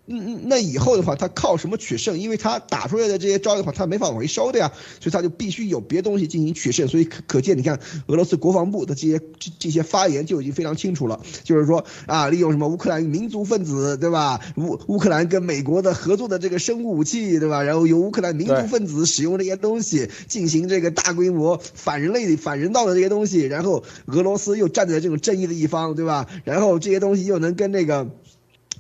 [0.09, 2.19] 嗯，那以后的话，他靠什么取胜？
[2.19, 6.87] 因为他打出来的这些招的话，他没法往回收的呀，所以他就必须有别的东西进行取胜。
[6.87, 14.41] 所以可可见，你看俄罗斯国防部的这些这这些发言就已经非常清楚了，就是说啊，利用什么乌克兰民族分子，对吧？
[14.57, 17.63] 乌乌克兰跟美国的合作的这个生物武器，对吧？
[17.65, 26.29] 然后由乌克兰民族分子使用这些东西进行这个大规模反人类、反人道的这些东西，然后俄罗斯又站在这种正义的一方，对吧？
[26.45, 28.09] 然后这些东西又能跟那个。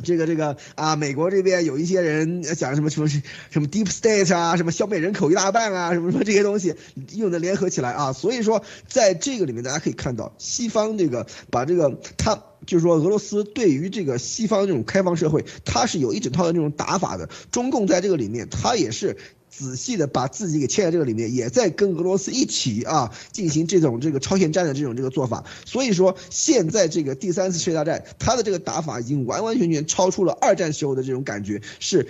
[0.02, 6.74] 这个这个啊，美国这边有一些人讲什么什么什么 deep state 啊，什么消灭人口一大半啊，什么什么这些东西
[7.12, 19.16] 又能联合起来啊，所以说在这个里面大家可以看到，西方这个把这个他就是说俄罗斯对于这个西方这种开放社会，他是有一整套的那种打法的，中共在这个里面他也是。
[19.56, 25.44] 仔细的把自己给嵌在这个里面，也在跟俄罗斯一起啊进行这种这个超限战的这种这个做法。
[25.64, 32.06] 所以说，现在这个第三次世界大战，它的这个打法已经完完全全超出了二战时候的这种感觉，是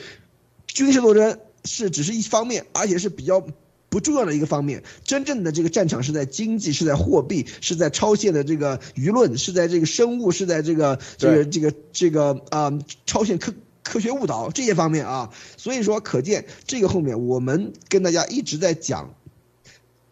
[0.67, 3.47] 军事斗争是只是一方面，而且是比较
[3.89, 4.83] 不重要的一个方面。
[5.05, 12.77] 真正的这个战场是在经济，是在货币，是在超限的这个舆论，是在这个生物，是在这个这个这个这个啊
[13.07, 13.55] 超限科。
[13.87, 19.15] 科学误导这些方面啊，所以说可见这个后面我们跟大家一直在讲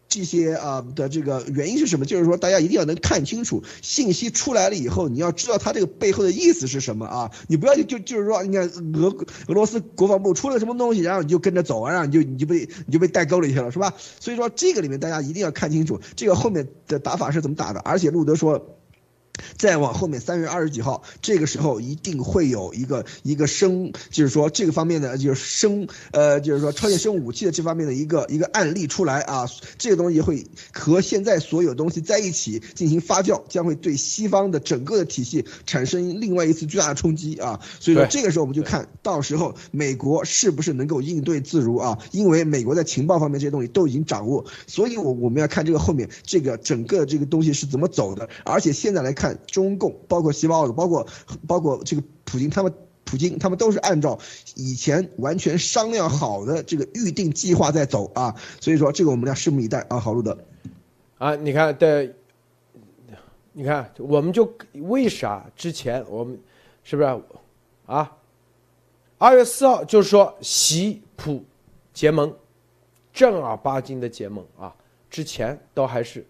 [0.08, 2.06] 这些啊的这个原因是什么？
[2.06, 7.30] 就是说大家一定要能看清楚信息出来了以后，你要知道它这个背后的意思是什么啊！
[7.48, 9.08] 你不要就就是说，你看俄
[9.48, 13.92] 俄罗斯国防部出了什么东西，然后你就跟着走，然后你就你就被你就被带沟里去了，是吧？
[14.20, 18.78] 所以说这个里面大家一定要看清楚这个后面的打法是怎么打的，而且路德说。
[19.56, 29.48] 再往后面，三月二十几号，这个时候一定会有一个一个生，就是说这个方面的，就是生，呃，就是说超限生物武器的这方面的一个一个案例出来啊。
[29.78, 37.60] 这个东西会和现在所有东西在一起进行发酵，将会对西方的整个的体系产生另外一次巨大的冲击啊。
[37.80, 41.98] 所以说这个时候我们就看到时候美国是不是能够应对自如啊？
[42.12, 49.23] 因为美国在情报方面这些东西都已经掌握，所以我我们要看这个后面这个整个这个东西是怎么走的，而且现在来看。
[49.24, 51.06] 看中共，包括西奥的，包括
[51.48, 52.70] 包括这个普京，他们
[53.04, 54.18] 普京他们都是按照
[54.54, 60.36] 以前完全商量好的这个预定计划在走啊，所以说这个我们要拭目以待啊，好路德，
[61.16, 62.14] 啊，你看对，
[63.52, 66.38] 你看我们就为啥之前我们
[66.82, 67.22] 是不是
[67.86, 68.12] 啊？
[69.16, 71.42] 二月四号就是说习普
[71.94, 72.30] 结盟，
[73.10, 74.74] 正儿八经的结盟啊，
[75.08, 76.26] 之前都还是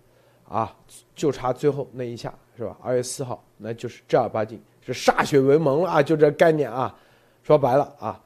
[0.48, 0.76] 啊，
[1.16, 2.32] 就差最后那一下。
[2.56, 2.76] 是吧？
[2.80, 6.02] 二月四号，那就是正儿八经是歃血为盟了啊！
[6.02, 6.96] 就这概念啊，
[7.42, 8.22] 说白了啊，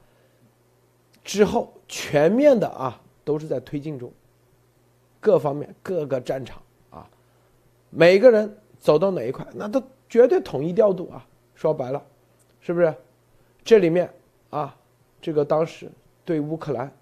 [1.25, 4.13] 之后全面的啊都是在推进中，
[5.19, 6.61] 各方面各个战场
[6.91, 7.09] 啊，
[7.89, 11.27] 每个人走到哪一块，那都绝对统一调度啊！
[11.55, 12.03] 说白了，
[12.61, 12.95] 是不是？
[13.65, 14.13] 这里面
[14.51, 14.77] 啊，
[15.23, 15.91] 这个当时
[16.25, 16.93] 对乌克兰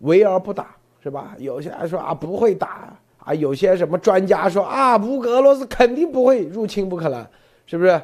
[0.00, 1.36] 围而不打，是吧？
[1.38, 2.98] 有些人说啊不会打。
[3.24, 7.28] 啊，有些什么专家说啊，乌俄罗斯肯定不会入侵乌克兰，
[7.66, 8.00] 是不是？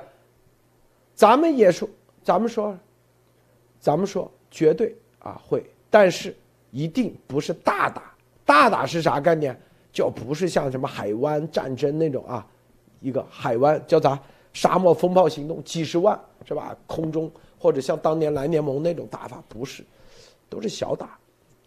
[1.15, 1.89] 咱们也说，
[2.23, 2.77] 咱们说，
[3.81, 6.37] 咱们说绝对啊会，但是
[6.71, 8.13] 一定不是大打。
[8.45, 9.59] 大打是啥概念？
[9.93, 12.47] 就不是像什么海湾战争那种啊，
[13.01, 14.21] 一个海湾叫啥？
[14.53, 16.75] 沙漠风暴行动，几十万是吧？
[16.87, 19.85] 空中或者像当年蓝联盟那种打法，不是，
[20.49, 21.19] 都是小打。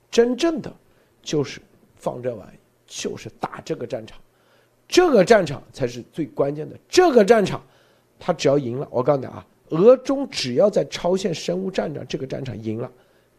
[0.10, 0.74] 真正的
[1.22, 1.62] 就是
[1.96, 2.58] 放这玩意。
[2.90, 4.20] 就是打这个战场，
[4.88, 6.76] 这个战场才是最关键的。
[6.90, 7.64] 这个战场，
[8.20, 12.92] 他只要赢了，我告诉你啊，俄中只要在超限生物战场这个战场赢了，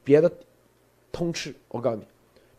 [0.05, 0.33] 别的
[1.11, 1.53] 通吃。
[1.67, 2.05] 我告诉你，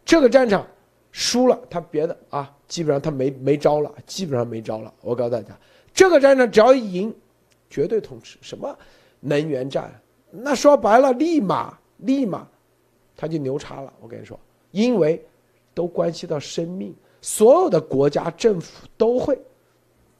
[0.03, 0.67] 这个战场
[1.13, 4.93] 输了，他别的啊，基本上他没没招了，基本上没招了。
[4.99, 5.57] 我告诉大家，
[5.93, 7.15] 这个战场只要一赢，
[7.69, 8.37] 绝对通吃。
[8.41, 8.77] 什么
[9.21, 9.89] 能源战，
[10.29, 12.45] 那说白了，立马立马
[13.15, 13.93] 他就牛叉了。
[14.01, 14.37] 我跟你说，
[14.71, 15.25] 因为。
[15.81, 19.35] 都关系到生命，所有的国家政府都会，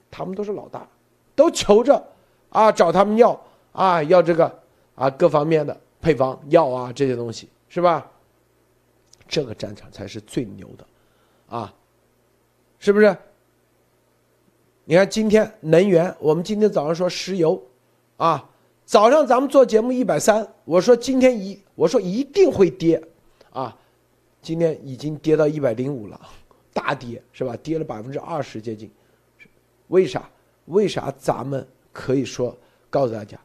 [0.09, 0.89] 他们都是老大，
[1.36, 2.03] 都求着
[2.49, 3.39] 啊，找他们要
[3.72, 4.51] 啊，要这个
[4.95, 8.09] 啊，各方面的配方药啊，这些东西是吧？
[9.28, 11.72] 这个战场才是最牛的，啊，
[12.80, 13.16] 是不是？
[14.86, 17.62] 你看今天能源，我们今天早上说石油，
[18.18, 18.49] 啊，
[18.84, 22.99] 早上咱们做节目一百三，我说今天一，我说一定会跌，
[23.51, 23.78] 啊。
[24.42, 26.20] 今天已经跌到一百零五了，
[26.74, 27.56] 大跌是吧？
[27.58, 28.89] 跌了百分之二十接近，
[29.88, 30.30] 为啥？
[30.66, 32.56] 为啥咱们可以说
[32.89, 33.39] 告诉大家？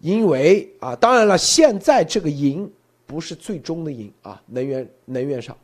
[0.00, 2.70] 因为啊，当然了，现在这个赢
[3.06, 5.56] 不是最终的赢啊，能源能源上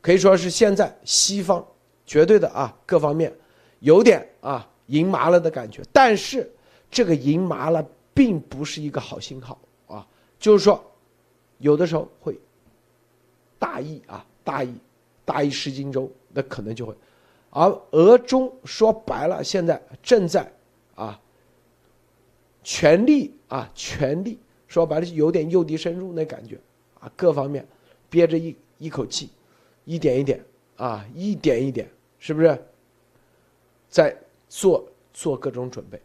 [0.00, 1.64] 可以说是现在西方
[2.04, 3.32] 绝对的啊，各方面
[3.80, 5.82] 有点啊赢麻了的感觉。
[5.92, 6.50] 但是
[6.90, 10.06] 这个赢麻了并不是一个好信号啊，
[10.38, 10.84] 就是说，
[11.58, 12.38] 有的时候会
[13.60, 14.74] 大意啊，大意，
[15.24, 16.92] 大意失荆州，那可能就会。
[17.50, 20.50] 而俄中说白了，现在正在
[20.96, 21.20] 啊，
[22.64, 26.58] 全力啊，全力说白了，有点诱敌深入那感觉
[26.98, 27.66] 啊，各方面
[28.08, 29.30] 憋着一一口气，
[29.84, 30.44] 一点一点
[30.76, 31.88] 啊，一点一点，
[32.18, 32.58] 是不是
[33.88, 34.16] 在
[34.48, 36.00] 做做各种准备？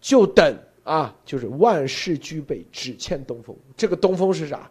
[0.00, 3.56] 就等啊，就是万事俱备，只欠东风。
[3.76, 4.70] 这个东风是啥？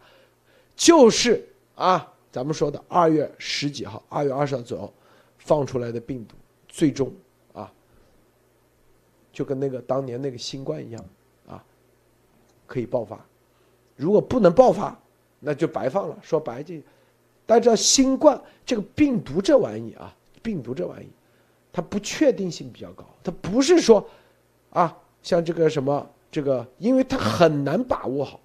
[0.75, 4.93] 就是啊，咱们说的二月十几号，二月二十号左右。
[5.37, 6.37] 放出来的病毒，
[6.69, 7.11] 最终
[7.51, 7.69] 啊，
[9.33, 11.05] 就跟那个当年那个新冠一样
[11.45, 11.61] 啊，
[12.65, 13.19] 可以爆发。
[13.97, 14.97] 如果不能爆发，
[15.41, 16.17] 那就白放了。
[16.21, 16.81] 说白这，
[17.45, 21.09] 大家知道新冠这个病毒这玩意啊，病毒这玩意，
[21.73, 23.03] 它不确定性比较高。
[23.21, 24.07] 它不是说
[24.69, 28.39] 啊，像这个什么这个，因为它很难把握好。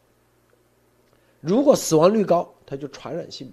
[1.40, 3.52] 如果死亡率高，它就传染性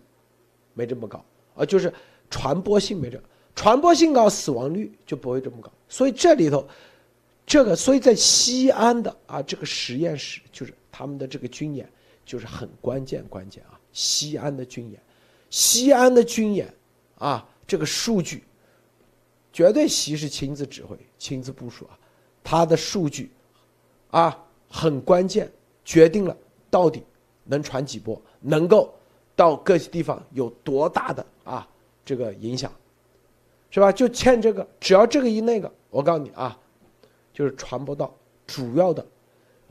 [0.75, 1.91] 没这么高啊，就是
[2.29, 3.19] 传播性没这。
[3.55, 5.71] 传播性高，死亡率就不会这么高。
[5.87, 6.67] 所以这里头，
[7.45, 11.89] 这个所以在西安的啊这个实验室，就是他们的这个军演，
[12.25, 13.79] 就是很关键关键啊。
[13.93, 15.01] 西安的军演，
[15.49, 16.71] 西安的军演
[17.17, 18.43] 啊，这个数据，
[19.53, 21.97] 绝对习是亲自指挥、亲自部署啊。
[22.43, 23.31] 他的数据
[24.11, 24.37] 啊
[24.69, 25.49] 很关键，
[25.85, 26.35] 决定了
[26.69, 27.01] 到底
[27.45, 28.93] 能传几波，能够
[29.35, 31.67] 到各地方有多大的啊
[32.03, 32.71] 这个影响。
[33.71, 33.91] 是吧？
[33.91, 36.57] 就欠这个，只要这个一那个，我告诉你啊，
[37.33, 38.15] 就是传播到
[38.47, 39.05] 主要的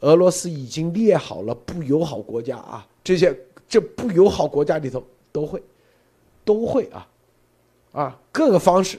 [0.00, 3.34] 俄罗斯已经列好了不友好国家啊，这些
[3.66, 5.02] 这不友好国家里头
[5.32, 5.62] 都会，
[6.44, 7.08] 都会啊，
[7.92, 8.98] 啊各个方式，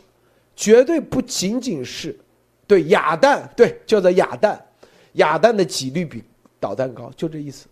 [0.55, 2.17] 绝对不仅仅是
[2.65, 4.59] 对哑弹，对叫做哑弹，
[5.13, 6.23] 哑弹的几率比
[6.59, 7.67] 导弹高，就这意思。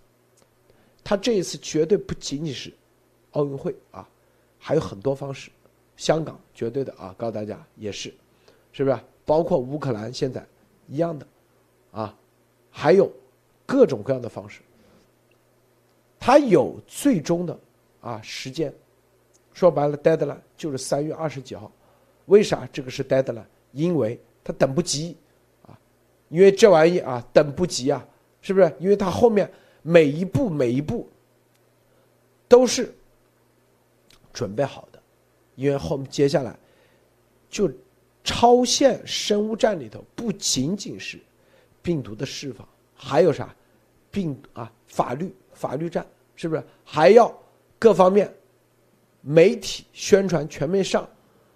[1.03, 2.71] 他这一次绝对不仅仅是
[3.34, 4.07] 奥运会啊，
[4.57, 5.51] 还有很多方式。
[5.95, 8.11] 香港绝对的啊，告诉大家也是，
[8.71, 8.99] 是不是？
[9.25, 10.43] 包括乌克兰现在
[10.88, 11.27] 一样的，
[11.91, 12.17] 啊，
[12.71, 13.11] 还有
[13.65, 14.61] 各种各样的方式。
[16.19, 17.57] 它有最终的
[18.01, 18.73] 啊时间，
[19.53, 21.71] 说白了，deadline 就是三月二十几号。
[22.25, 23.45] 为啥这个是 deadline？
[23.71, 25.15] 因为他等不及
[25.67, 25.77] 啊，
[26.29, 28.05] 因为这玩意啊等不及啊，
[28.41, 28.73] 是不是？
[28.79, 29.49] 因为他后面
[29.81, 31.07] 每一步每一步
[32.47, 32.93] 都是
[34.34, 34.99] 准备好的。
[35.55, 36.57] 因为后面接下来，
[37.47, 37.71] 就
[38.23, 41.19] 超限生物战里头不仅仅是
[41.81, 43.55] 病毒的释放，还有啥
[44.09, 46.05] 病啊法律法律战
[46.36, 46.63] 是不是？
[46.84, 47.31] 还要
[47.77, 48.34] 各方面
[49.21, 51.07] 媒体宣传全面上，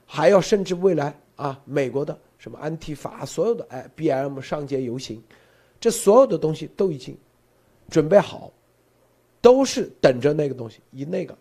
[0.06, 5.24] 还要甚至未来啊美国的什么安提法所有的哎 B M 上街游行，
[5.80, 7.18] 这所有的东西都已经
[7.90, 8.52] 准备好，
[9.42, 11.36] 都是等着那个东西一那个，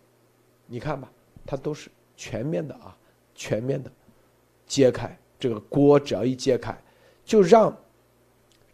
[0.65, 1.11] 你看吧，
[1.47, 1.89] 它都是。
[2.19, 2.97] 全面的啊，
[3.35, 3.91] 全面的
[4.65, 6.75] 揭开这个锅，只要一揭开，
[7.23, 7.71] 就让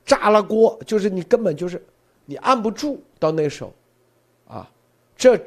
[0.05, 1.85] 炸了锅，就是你根本就是
[2.23, 3.03] 你按不住。
[3.19, 3.73] 到那时候，
[4.47, 4.71] 啊，
[5.17, 5.37] 这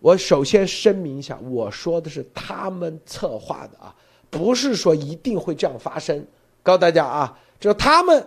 [0.00, 3.94] 我首先声明一下，我说的是他们策划的啊，
[4.30, 6.26] 不是说一定会这样发生。
[6.62, 8.26] 告诉大家啊，这他们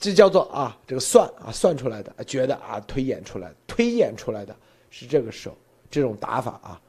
[0.00, 4.52] 这叫做啊，这个算啊算出来的，觉得啊推演出来，推演出来的
[4.90, 5.56] 是这个时候
[5.88, 6.82] 这种打法啊。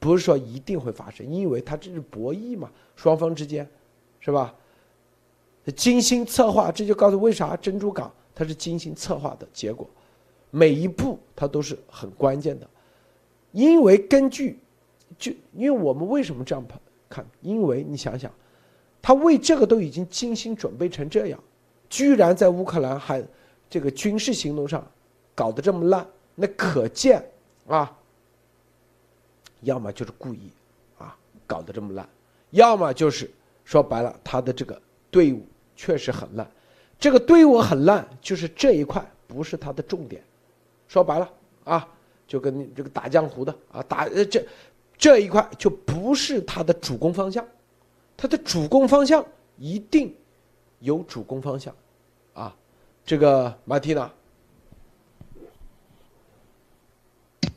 [0.00, 3.68] 不是说一定会发生，因为它这是博弈嘛，双方之间，
[4.18, 4.52] 是吧？
[5.76, 9.88] 精心策划，这就告诉为啥珍珠港它是精心策划的结果，
[10.50, 12.66] 每一步它都是很关键的，
[13.52, 14.58] 因为根据，
[15.18, 16.66] 就因为我们为什么这样
[17.08, 17.24] 看？
[17.42, 18.32] 因为你想想，
[19.02, 21.38] 他为这个都已经精心准备成这样，
[21.90, 23.22] 居然在乌克兰还
[23.68, 24.84] 这个军事行动上
[25.34, 27.22] 搞得这么烂，那可见
[27.68, 27.98] 啊。
[29.62, 30.50] 要么就是故意，
[30.98, 32.04] 啊，搞得这么烂；
[32.50, 33.30] 要么就是
[33.64, 34.80] 说白了，他的这个
[35.10, 35.46] 队伍
[35.76, 36.50] 确实很烂。
[36.98, 40.22] 这个队伍很烂，就是这一块不是他的重点。
[40.88, 41.30] 说白了
[41.64, 41.88] 啊，
[42.26, 44.44] 就跟这个打江湖的啊，打呃这
[44.98, 47.46] 这一块就不是他的主攻方向。
[48.16, 49.24] 他的主攻方向
[49.56, 50.14] 一定
[50.80, 51.74] 有主攻方向，
[52.34, 52.54] 啊，
[53.04, 54.10] 这个马蒂娜。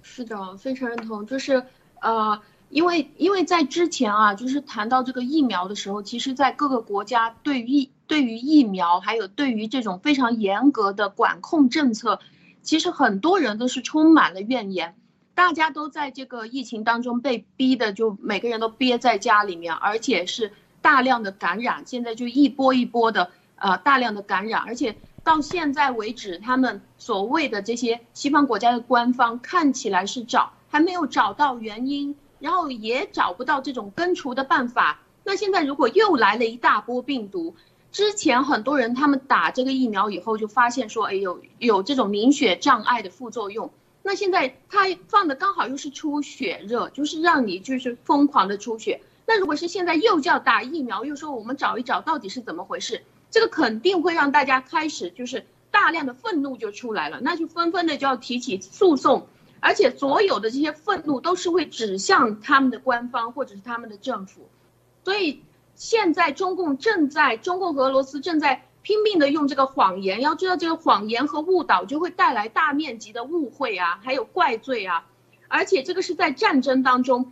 [0.01, 1.63] 是的，非常认同，就是。
[2.03, 12.19] 呃，因为因为在之前啊，就是谈到这个疫苗的时候，其实，在各个国家对于对于疫苗，还有对于这种非常严格的管控政策，
[12.61, 14.95] 其实很多人都是充满了怨言。
[15.33, 20.51] 大家都在这个疫情当中被逼的，就每个人都憋在家里面，而且是
[20.81, 35.01] 大量的感染，现在就一波一波的呃大量的感染，而且到现在为止，他们所谓的这些西方国家的官方看起来是找还没有找到原因，然后也找不到这种根除的办法。
[35.23, 37.55] 那现在如果又来了一大波病毒，
[37.91, 43.71] 之前很多人他们打这个疫苗以后就发现说，哎有有这种凝血障碍的副作用。
[44.01, 48.99] 那现在他放的刚好又是出血热，就是让你就是疯狂的出血。
[49.27, 59.27] 那如果是现在又叫打疫苗，又说我们找一找到底是怎么回事，这个肯定会让大家开始就是大量的愤怒就出来了，那就纷纷的就要提起诉讼，
[59.65, 64.49] 而且所有的这些愤怒都是会指向他们的官方或者是他们的政府。
[65.05, 65.41] 所以
[65.73, 70.19] 现在中共正在，中共和俄罗斯正在拼命的用这个谎言。
[70.19, 75.05] 要知道，这个谎言和误导就会带来大面积的误会啊，还有怪罪啊。
[75.47, 77.31] 而且这个是在战争当中，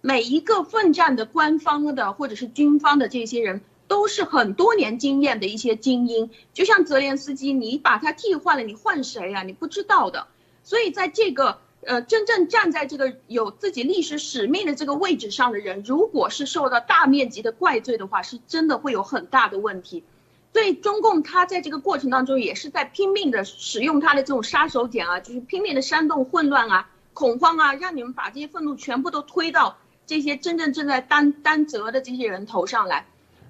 [0.00, 6.30] 每一个奋战的官方的或者是军方的这些人，都是很多年经验的一些精英。
[6.54, 9.42] 就像泽连斯基，你把他替换了，你换谁啊？
[9.42, 10.28] 你不知道的。
[10.62, 11.58] 所以在这个。
[11.82, 20.04] 呃，真正站在这个有自己历史使命的这个位置上的人，如果是受到大面积的怪罪的话，是真的会有很大的问题。
[20.52, 33.06] 所以中共他在这个过程当中也是在拼命的使用他的这种杀手锏啊，就是拼命的煽动混乱啊、恐慌啊，让你们把这些愤怒全部都推到这些真正正在担担责的这些人头上来。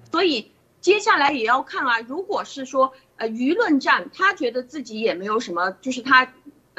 [0.09, 6.31] 所以接下来也要看啊，如果是说呃舆论战，他觉得自己也没有什么，就是他。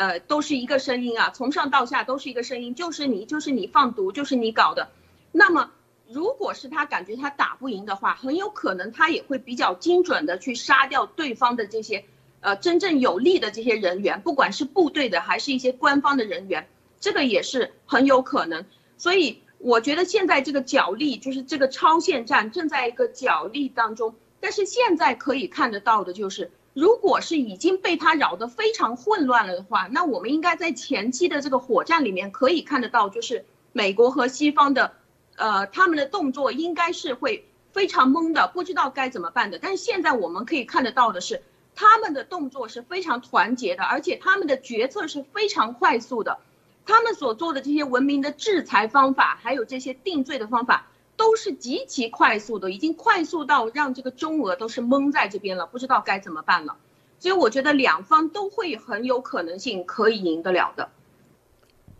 [0.02, 4.88] 呃，都是一个声音啊，从上到下都是一个声音，就是你，就是你放毒，就是你搞的。
[5.30, 5.70] 那么，
[6.08, 12.04] 如果是他感觉他打不赢的话，很有可能他也会比较精准的去杀掉对方的这些，
[12.40, 16.66] 呃，真正有利的这些人员，不管是部队的还是一些官方的人员，
[16.98, 18.64] 这个也是很有可能。
[18.98, 24.16] 所以，我觉得现在这个角力，就是这个超限战正在一个角力当中。
[24.40, 26.50] 但是现在可以看得到的就是。
[26.74, 34.94] 如果是已经被他扰得非常混乱了的话，那我们应该在前期的这个火战里面可以看得到，就是美国和西方的，
[35.36, 39.58] 呃，他们的动作应该是会非常懵的，不知道该怎么办的。
[39.58, 41.42] 但是现在我们可以看得到的是，
[41.74, 46.38] 他们的动作是非常团结的，而且他们的决策是非常快速的，
[46.86, 50.88] 他们所做的这些文明的制裁方法，还有这些定罪的方法。
[51.16, 56.76] 都是极其快速的，已经快速到让这个中俄都是懵在这边了，不知道该怎么办了。
[57.18, 60.88] 所以我觉得两方都会很有可能性可以赢得了的。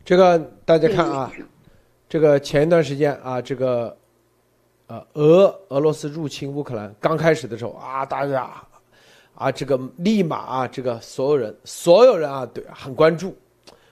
[0.04, 1.30] 这个大家看啊，
[2.08, 3.96] 这个前一段时间啊，这个
[4.88, 8.50] 呃俄俄罗斯入侵乌克兰刚开始的时候啊，大家
[9.36, 13.36] 啊这个立马啊这个所有人所有人啊对很关注，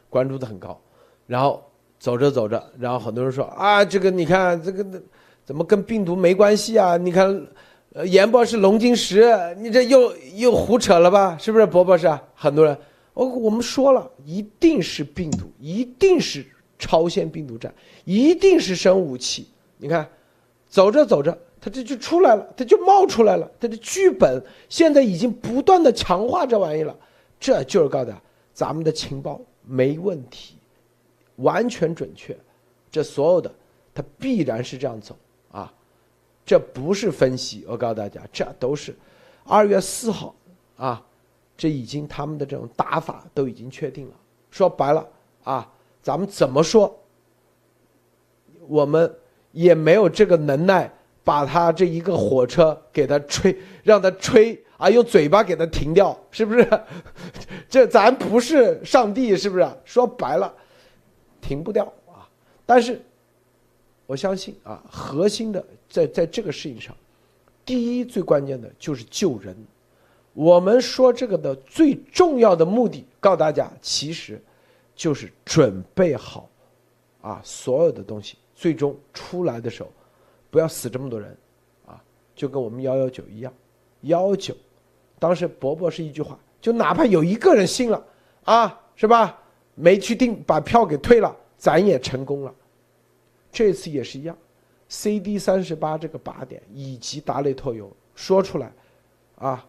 [0.08, 0.80] 关注的很高，
[1.28, 1.69] 然后
[2.01, 4.84] 走着走着，然后很多人说啊这个你看这个。
[5.42, 6.96] 怎么跟病毒没关系啊？
[6.96, 7.26] 你看，
[7.92, 11.36] 呃，严博士龙晶石，你这又又胡扯了吧？
[11.40, 12.09] 是不是，博博士？
[12.36, 12.76] 很多人，
[13.14, 16.46] 我我们说了，一定是病毒，一定是
[16.78, 17.74] 超限病毒战，
[18.05, 19.48] 一定是生武器。
[19.76, 20.09] 你看，
[20.68, 23.51] 走着走着，它这就出来了，它就冒出来了。
[23.59, 26.94] 它的剧本现在已经不断的强化这玩意了，
[27.40, 28.12] 这就是告诉
[28.55, 30.55] 咱们的情报没问题，
[31.41, 32.36] 完全准确，
[32.91, 33.53] 这所有的，
[33.95, 35.16] 它必然是这样走
[35.51, 35.72] 啊。
[36.45, 38.97] 这不是分析，我告诉大家，这都是
[39.45, 40.34] 二月四号
[40.76, 41.01] 啊，
[41.57, 44.14] 这已经他们的这种打法都已经确定了。
[44.51, 45.07] 说白了
[45.45, 45.70] 啊，
[46.03, 46.99] 咱们怎么说，
[48.66, 49.14] 我们
[49.53, 56.68] 也没有这个能耐把他这一个火车给他吹，让他吹啊，用嘴巴给他停掉，是不是？
[57.68, 59.68] 这咱不是上帝，是不是？
[59.84, 60.53] 说白了，
[61.41, 62.28] 停不掉啊。
[62.66, 63.01] 但是
[64.07, 65.64] 我相信啊，核心的。
[65.91, 66.95] 在在这个事情上，
[67.64, 69.57] 第一最关键的就是救人。
[70.34, 74.41] 我们说这个的最重要的目的，告诉大家，其实
[74.95, 76.49] 就是准备好
[77.20, 79.88] 啊，所有的东西最终出来的时候，
[80.49, 81.36] 不要死这么多人
[81.84, 82.01] 啊，
[82.36, 83.53] 就跟我们幺幺九一样，
[84.03, 84.55] 幺九，
[85.18, 88.01] 当时伯伯是一句话，就哪怕有一个人信了
[88.45, 89.43] 啊，是吧？
[89.74, 92.54] 没去订，把票给退了，咱也成功了。
[93.50, 94.36] 这次也是一样。
[94.88, 98.72] CD 三十八这个靶点以及达雷托油说出来，
[99.36, 99.64] 啊，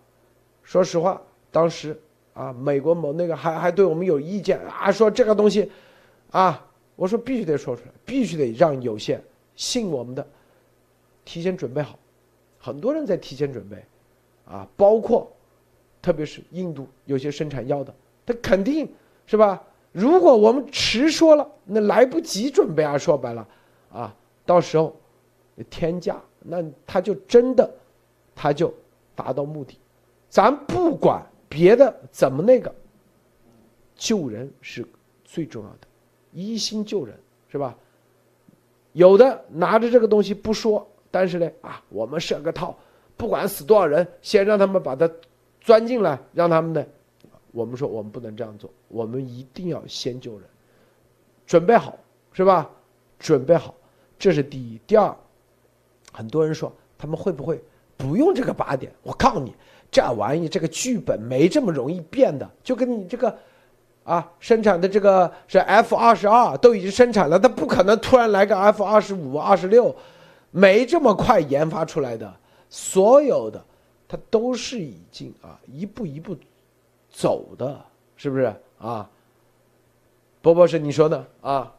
[0.64, 1.22] 说实话，
[1.52, 2.00] 当时
[2.34, 5.72] 啊，美国某那个还还对我们有意见啊，说这个东西，
[6.32, 9.22] 啊，我说必须得说出来，必须得让有些
[9.56, 10.28] 信我们的，
[11.24, 12.00] 提前准备好，
[12.60, 13.78] 很多人在提前准备，
[14.46, 15.32] 啊，包括，
[16.02, 17.94] 特别是印度有些生产药的，
[18.26, 18.92] 他肯定
[19.28, 19.62] 是吧？
[19.92, 23.48] 如果我们迟说了，那来不及准备啊，说白了，
[23.92, 24.16] 啊，
[24.46, 24.96] 到时候。
[25.70, 27.70] 天价，那他就真的，
[28.34, 28.74] 他就
[29.14, 29.78] 达到目的，
[30.28, 32.74] 咱不管别的怎么那个，
[33.96, 34.84] 救人是
[35.24, 35.88] 最重要的，
[36.32, 37.16] 一心救人
[37.48, 37.78] 是吧？
[38.94, 42.76] 有的拿着这个东西不说，但是呢啊，我们设个套，
[43.16, 45.08] 不管死多少人，先让他们把它
[45.60, 46.84] 钻进来，让他们呢，
[47.52, 50.48] 我们说我们不能这样做，我们一定要先救人，
[51.46, 51.98] 准备好
[52.34, 52.70] 是吧？
[53.20, 53.74] 准备好，
[54.18, 54.80] 这是第一。
[54.88, 55.16] 第二，
[56.12, 57.62] 很多人说他们会不会
[57.98, 58.92] 不用这个靶点？
[59.04, 59.54] 我告诉你，
[59.92, 63.38] 这玩意这个剧本没这么容易变的，就跟你这个。
[64.04, 69.96] 啊，生产的这个是 F 二十二，都已经生产了，它不可能突然来个 F 二十五、二十六，
[70.50, 72.34] 没这么快研发出来的。
[72.68, 73.64] 所有的，
[74.08, 76.36] 它都是已经啊一步一步
[77.12, 77.86] 走的，
[78.16, 79.08] 是不是啊？
[80.42, 81.72] 波波是你说的啊？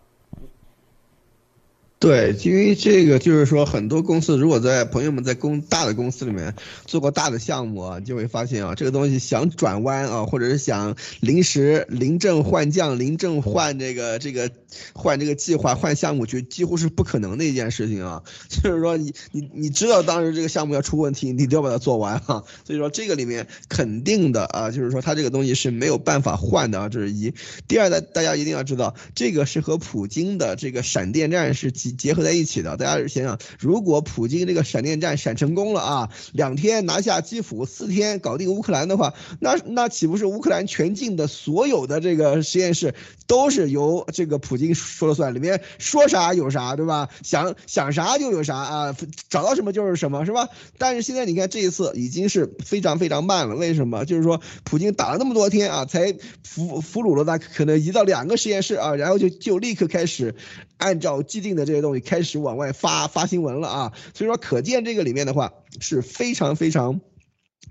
[2.03, 6.53] 对，因为这个就是说，很多公司如果在朋友们在公大的公司里面
[6.84, 14.50] 做过大的项目啊，就会发现啊，这个东西想转弯啊，或者是想临时临阵换将、临阵换这个这个
[14.92, 18.24] 换这个计划、换项目，就几乎是不可能的一件事情啊。
[18.50, 22.42] 就是说，你你你知道当时这个项目要出问题，你都要把它做完啊。
[22.64, 27.32] 所以说，这个里面肯定的啊，就是说它这个东西是没有办法换的啊，这是一。
[27.68, 31.91] 第二，大大家一定要知道，这个是和普京的这个闪电战是几。
[31.97, 42.95] 结合在一起的，大家想想，如果普京这个闪电战闪成功了啊，两天拿下基辅，四天搞定乌克兰的话，那那岂不是乌克兰全境的所有的这个实验室
[43.26, 47.09] 都是由这个普京说了算，里面说啥有啥，对吧？
[47.22, 48.97] 想想啥就有啥啊，
[49.28, 50.49] 找到什么就是什么，是吧？
[50.78, 54.05] 但是现在你看这一次已经是非常非常慢了，为什么？
[54.05, 60.34] 就是说普京打了那么多天啊，才俘俘虏了他可能一到两个实验室啊，然后就就立刻开始
[60.83, 61.83] 按照既定的这些。
[61.83, 67.01] 东西开始往外发发新闻了啊，所以说可见这个里面的话是非常非常。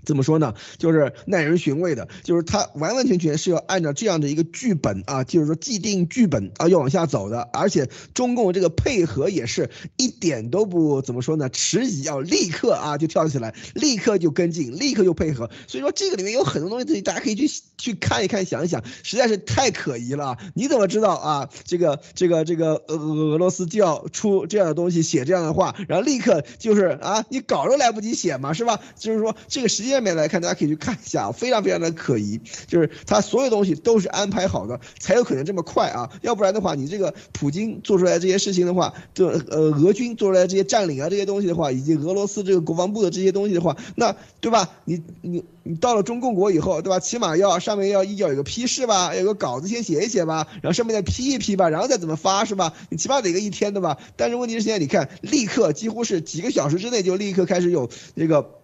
[0.04, 0.54] 怎么说呢？
[0.78, 15.48] 就是耐人寻味的，就是他完完全全是要按照这样的一个剧本啊，就是说既定剧本啊要往下走的，而且中共这个配合也是一点都不怎么说呢，迟疑，要立刻啊就跳起来，立刻就跟进，立刻就配合。
[15.68, 20.36] 所以说这个里面有很多东西，大家可以去去看一看，想一想，实在是太可疑了。
[20.54, 21.48] 你怎么知道啊？
[21.64, 28.80] 这个这个这个俄俄罗斯就要出这样的东西，写这样的话，然后立刻就是啊，你稿都来不及写嘛，是吧？
[28.98, 30.02] 就是说这个时页。
[30.02, 44.70] 面来看，大家可以去看一下，非常非常的可疑，就是他所有东西都是安排好的，才有可能这么快啊，要不然的话，你这个普京做出来这些事情的话，这呃俄军做出来这些占领啊这些东西的话，以及俄罗斯这个国防部的这些东西的话，那对吧？
[44.84, 46.98] 你你你到了中共国以后，对吧？
[46.98, 52.72] 起码要上面要要有个批示吧，有个稿子先写一写吧，然后上面再批一批吧，然后再怎么发是吧？
[52.90, 53.98] 你起码得个一天的吧？
[54.16, 58.61] 但是问题是现在你看，立刻几乎是几个小时之内就立刻开始有这个。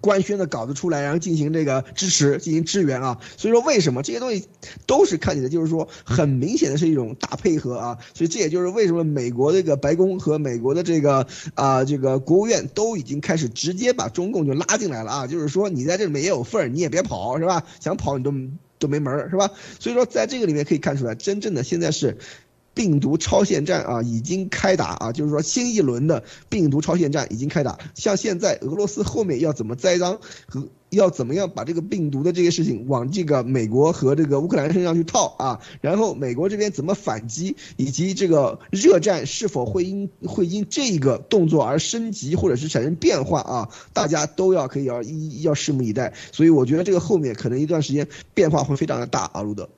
[0.00, 3.18] 官宣的稿子出来，然后进行这个支持，进行支援啊。
[3.36, 4.46] 所以说，为什么这些东西
[4.86, 7.98] 都是看起来就是说很明显的是一种大配合啊？
[8.14, 15.26] 所以这也就是为什么美国这个白宫和美国的这个啊这个国务院都已经开始直接把中共就拉进来了啊。
[15.26, 17.64] 就是说你在这里面也有份儿，你也别跑是吧？
[17.80, 18.32] 想跑你都
[18.78, 19.50] 都没门儿是吧？
[19.78, 22.18] 所以说在这个里面可以看出来，真正的现在是。
[22.78, 27.76] 病毒超限战啊，已经开打啊，就是说新一轮的病毒超限战已经开打。
[27.96, 46.14] 像现在俄罗斯后面要怎么栽赃和要怎么样把这个病毒的这些事情往这个美国和这个乌克兰身上去套啊，然后美国这边怎么反击，以及这个热战是否会因会因这个动作而升级或者是产生变化啊，大家都要可以要一要拭目以待。
[46.30, 49.68] 所以我觉得这个后面可能一段时间变化会非常的大啊，路德。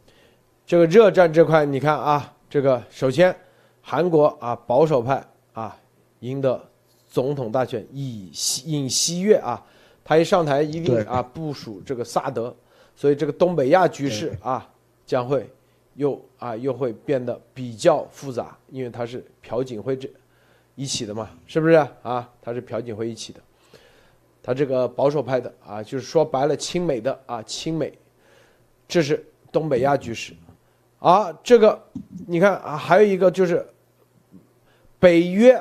[0.67, 2.35] 这个热战这块你看啊。
[2.51, 3.35] 这个首先，
[3.81, 5.79] 韩国啊保守派啊
[6.19, 6.61] 赢得
[7.09, 9.65] 总统大选，以西尹锡悦啊，
[10.03, 12.53] 他一上台一定啊部署这个萨德，
[12.97, 14.69] 所以这个东北亚局势啊
[15.07, 15.49] 将会
[15.95, 20.11] 又啊又会变得比较复杂，因为他是朴槿惠这
[20.75, 22.29] 一起的嘛，是不是啊？
[22.43, 23.39] 他是朴槿惠一起的，
[24.43, 27.97] 他这个保守派的啊，就是说白了亲美的啊亲美，
[28.89, 30.35] 这是东北亚局势。
[31.01, 31.83] 啊，这个
[32.27, 33.67] 你看啊，还有一个就是
[34.99, 35.61] 北约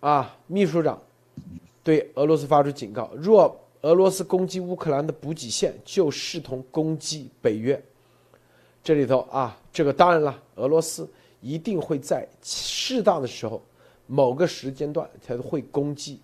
[0.00, 1.00] 啊秘书长
[1.82, 7.80] 对俄罗斯发出警告：若俄罗斯攻击乌克兰的补给线，就视同攻击北约。
[8.82, 11.08] 这里头啊，这个当然了，俄罗斯
[11.40, 13.62] 一定会在适当的时候、
[14.06, 16.20] 某个时间段才会攻击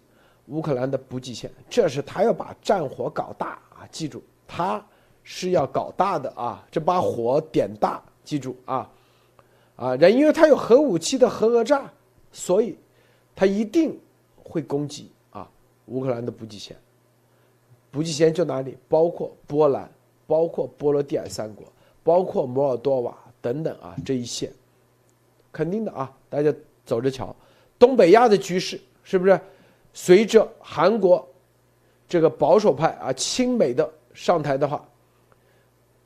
[0.47, 1.49] 乌克兰的补给线。
[1.71, 3.87] 这是他要把战火搞大啊！
[3.93, 4.85] 记住，他
[5.23, 8.03] 是要搞大的啊，这把火点大。
[8.27, 8.91] 记住啊，
[9.77, 11.91] 啊，人因为他有核武器的核讹诈，
[12.33, 12.77] 所以，
[13.37, 13.99] 他一定
[14.43, 15.49] 会攻击啊
[15.87, 16.77] 乌克兰的补给线。
[17.93, 18.77] 补给线就哪里？
[18.89, 19.89] 包括波兰，
[20.27, 21.65] 包括波罗的海三国，
[22.03, 24.53] 包括摩尔多瓦等等啊，这一线，
[25.53, 26.53] 肯定的啊，大家
[26.85, 27.35] 走着瞧。
[27.79, 29.41] 东北亚的局势是不是
[29.95, 31.27] 随着韩国
[32.09, 34.87] 这个保守派啊亲美的上台的话，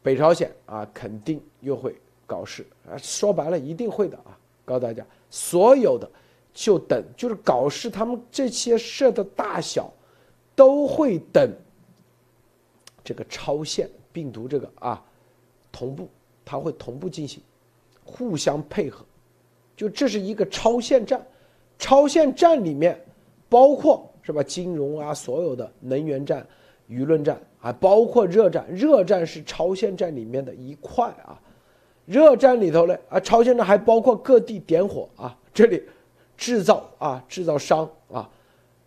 [0.02, 1.96] 北朝鲜啊肯定又会
[2.30, 6.08] 搞事啊，说白了一定会的啊，告诉大家，所有的
[6.54, 9.92] 就等就是搞事，他们这些事的大小
[10.54, 11.52] 都会等。
[13.02, 15.02] 这个超限病毒，这个啊，
[15.72, 16.08] 同步，
[16.44, 17.42] 它会同步进行，
[18.04, 19.04] 互相配合，
[19.76, 21.20] 就这是一个超限战。
[21.78, 23.04] 超限战里面
[23.48, 26.46] 包括是吧，金融啊，所有的能源战、
[26.88, 28.64] 舆论战啊，包括热战。
[28.70, 31.40] 热战是超限战里面的一块啊。
[32.10, 35.80] 热战里头呢啊，朝鲜战还包括各地点火啊，这里
[36.36, 38.28] 制造啊，制造商啊，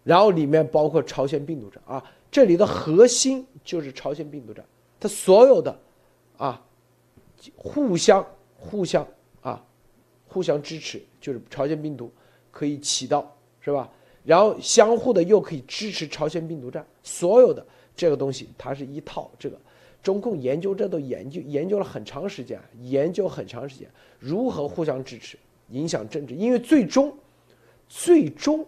[0.04, 2.04] 然后里面包括朝鲜病毒战啊。
[2.30, 4.66] 这里的核心就是朝鲜病毒战，
[5.00, 5.74] 它所有的，
[6.36, 6.62] 啊，
[7.56, 8.26] 互相
[8.58, 9.08] 互相
[9.42, 9.64] 啊，
[10.28, 12.12] 互相支持，就是朝鲜病毒
[12.52, 13.90] 可以起到是吧？
[14.26, 17.66] 然后相互的又可以支持朝鲜病毒战，所有的
[17.96, 19.32] 这个东西它是一套。
[19.40, 19.58] 这个
[20.04, 23.90] 中共研究这都研究研究了很长时间，研究很长时间
[24.20, 25.38] 如何互相支持，
[25.70, 27.18] 影响政治，因为最终，
[27.88, 28.64] 最终。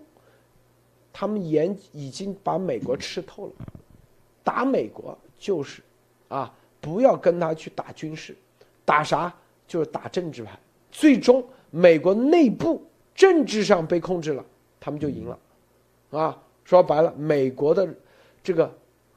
[1.18, 3.54] 他们研已经把美国吃透了，
[4.44, 5.82] 打美国就是，
[6.28, 8.36] 啊，不要跟他去打军事，
[8.84, 9.34] 打啥
[9.66, 10.60] 就是打政治牌。
[10.92, 14.44] 最终美国内部政治上被控制了，
[14.78, 15.40] 他们就赢了，
[16.12, 17.88] 啊，说白了，美国的
[18.44, 18.70] 这个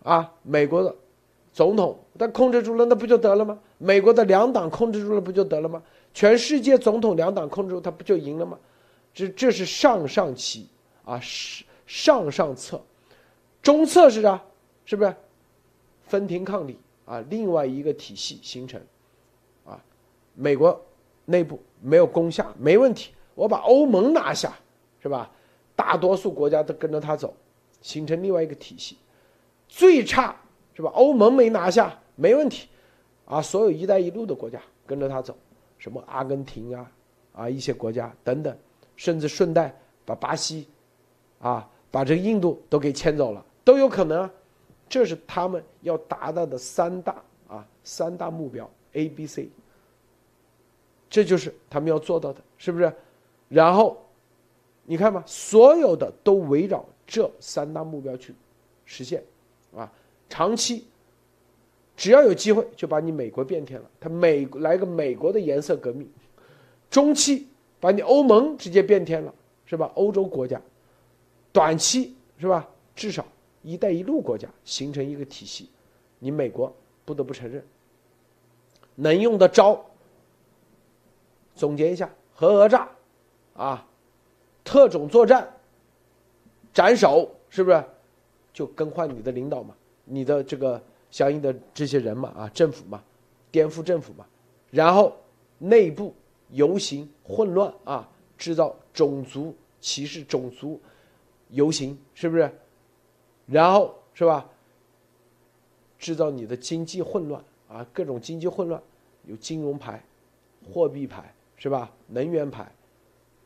[0.05, 0.95] 啊，美国的
[1.59, 3.59] 总统他控制住了，那不就得了吗？
[3.79, 5.83] 美国的两党控制住了，不就得了吗？
[6.15, 8.57] 全世界总统两党控制住，他不就赢了吗？
[9.13, 10.69] 这这是上上棋
[11.05, 11.21] 啊，
[11.85, 12.81] 上上策，
[13.61, 14.41] 中策是啥？
[14.85, 15.13] 是不是
[16.05, 17.21] 分庭抗礼啊？
[17.29, 18.81] 另外一个体系形成，
[19.65, 19.83] 啊，
[20.37, 20.81] 美国
[21.25, 24.57] 内部没有攻下没问题，我把欧盟拿下，
[25.03, 25.29] 是吧？
[25.75, 27.35] 大多数国家都跟着他走，
[27.83, 28.97] 形成另外一个体系。
[29.67, 30.37] 最差
[30.79, 30.91] 是吧？
[30.95, 32.68] 欧盟没拿下没问题，
[33.26, 35.37] 啊，所有“一带一路”的国家跟着他走，
[35.76, 36.93] 什么阿根廷啊，
[37.33, 38.57] 啊一些国家等等，
[38.95, 39.74] 甚至顺带
[40.07, 40.68] 把巴西，
[41.41, 41.68] 啊。
[41.91, 44.31] 把这个印度都给牵走了，都有可能，啊，
[44.91, 47.16] 这是他们要达到的三大
[47.49, 49.49] 啊三大目标 A、B、C，
[51.09, 52.93] 这就是他们要做到的，是不是？
[53.49, 53.97] 然后，
[54.85, 58.35] 你看嘛，所有的都围绕这三大目标去
[58.85, 59.24] 实现，
[59.74, 59.91] 啊，
[60.29, 60.85] 长期
[61.97, 66.09] 只要有机会就把你美国变天了，他美来个美国的颜色革命，
[66.91, 67.47] 中期
[67.81, 69.35] 把你欧盟直接变天了，
[69.66, 69.91] 是吧？
[69.95, 70.61] 欧洲国家。
[71.53, 72.68] 短期是吧？
[72.95, 73.26] 至少
[73.62, 75.68] “一带一路”国家形成一个体系，
[76.18, 76.72] 你美国
[77.05, 77.64] 不得不承认，
[78.95, 79.85] 能用的招。
[81.55, 82.89] 总结一下：核讹诈，
[83.55, 83.87] 啊，
[84.62, 85.53] 特种作战，
[86.72, 87.85] 斩首，是不是？
[88.53, 89.74] 就更换你的领导嘛，
[90.09, 93.03] 你的这个相应的这些人嘛，啊，政府嘛，
[93.51, 94.27] 颠覆政府嘛，
[94.71, 95.17] 然后
[95.59, 96.15] 内部
[96.51, 100.81] 游行混乱啊，制造种族歧视，种族。
[101.51, 102.53] 游行是不是？
[103.47, 104.47] 然后是吧？
[105.99, 108.83] 制造你的经济混乱啊，各种经济混乱，
[109.25, 110.05] 有金融牌、
[110.63, 111.91] 货币牌是吧？
[112.07, 112.71] 能源牌、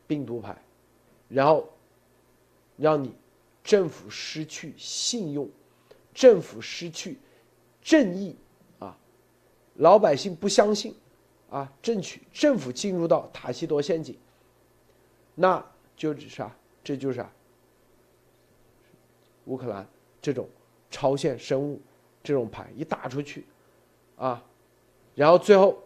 [0.05, 0.61] 病毒牌，
[1.29, 1.65] 然后
[2.75, 3.13] 让你
[3.63, 5.49] 政府失去信用，
[6.13, 7.17] 政府失去
[7.81, 8.35] 正义
[8.79, 8.97] 啊，
[9.75, 10.95] 老百姓不相信
[11.49, 14.17] 啊，争取政府进入到塔西佗陷阱，
[15.35, 15.63] 那
[15.95, 16.55] 就是啥？
[16.83, 17.31] 这就是啥？
[19.45, 19.85] 乌克兰
[20.21, 20.47] 这种
[20.89, 21.81] 超限生物
[22.23, 23.45] 这种牌一打出去，
[24.15, 24.43] 啊，
[25.15, 25.77] 然后最后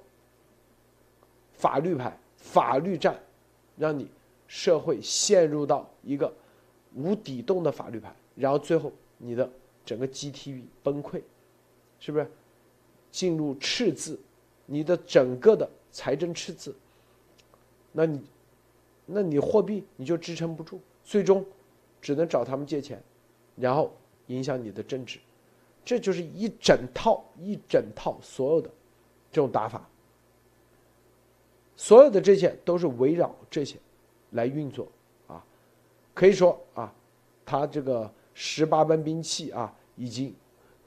[1.53, 3.19] 法律牌法律战，
[3.75, 4.07] 让你
[4.47, 6.31] 社会陷入到一个
[6.93, 9.49] 无底洞的法律牌，然后最后你的
[9.87, 11.21] 整个 GTV 崩溃，
[11.97, 12.29] 是不是
[13.09, 14.19] 进入赤字？
[14.65, 16.75] 你的整个的财政赤字，
[17.93, 18.21] 那你
[19.05, 21.45] 那你货币你就支撑不住，最终
[22.01, 23.01] 只能找他们借钱。
[23.55, 23.91] 然后
[24.27, 25.19] 影响你的政治，
[25.85, 28.69] 这就是一整套一整套所有的
[29.31, 29.89] 这种打法，
[31.77, 33.77] 所有的这些都是围绕这些
[34.31, 34.87] 来运作
[35.27, 35.43] 啊，
[36.13, 36.93] 可以说啊，
[37.45, 40.31] 他这个十八般兵器啊，已经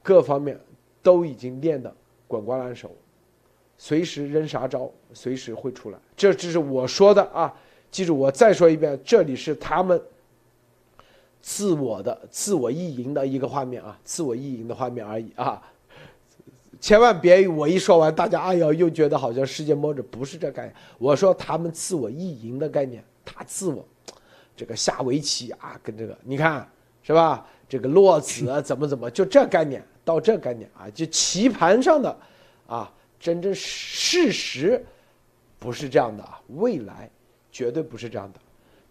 [0.01, 0.57] 各方面
[1.03, 1.93] 都已经练得
[2.25, 2.89] 滚瓜烂熟，
[3.77, 5.99] 随时扔啥招，随时会出来。
[6.15, 7.53] 这只是我说的啊，
[7.91, 10.01] 记住我再说一遍，这里是他们。
[11.43, 15.59] 自我的自我意淫的一个画面啊，自我意淫的画面而已啊。
[16.79, 20.75] 千万别我一说完，大家哎呀又觉得好像世界末日，不是这概念。
[20.99, 23.83] 我说他们自我意淫的概念，他自我
[24.55, 26.69] 这个下围棋啊，跟这个你看
[27.03, 27.45] 是吧？
[27.69, 32.17] 这个落子 怎么怎么，就这概念到这概念啊，就棋盘上的
[32.67, 34.85] 啊，真正事实
[35.59, 37.09] 不是这样的啊，未来
[37.51, 38.39] 绝对不是这样的。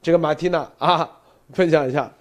[0.03, 1.21] 这个马蒂娜啊，
[1.53, 2.13] 分享一下。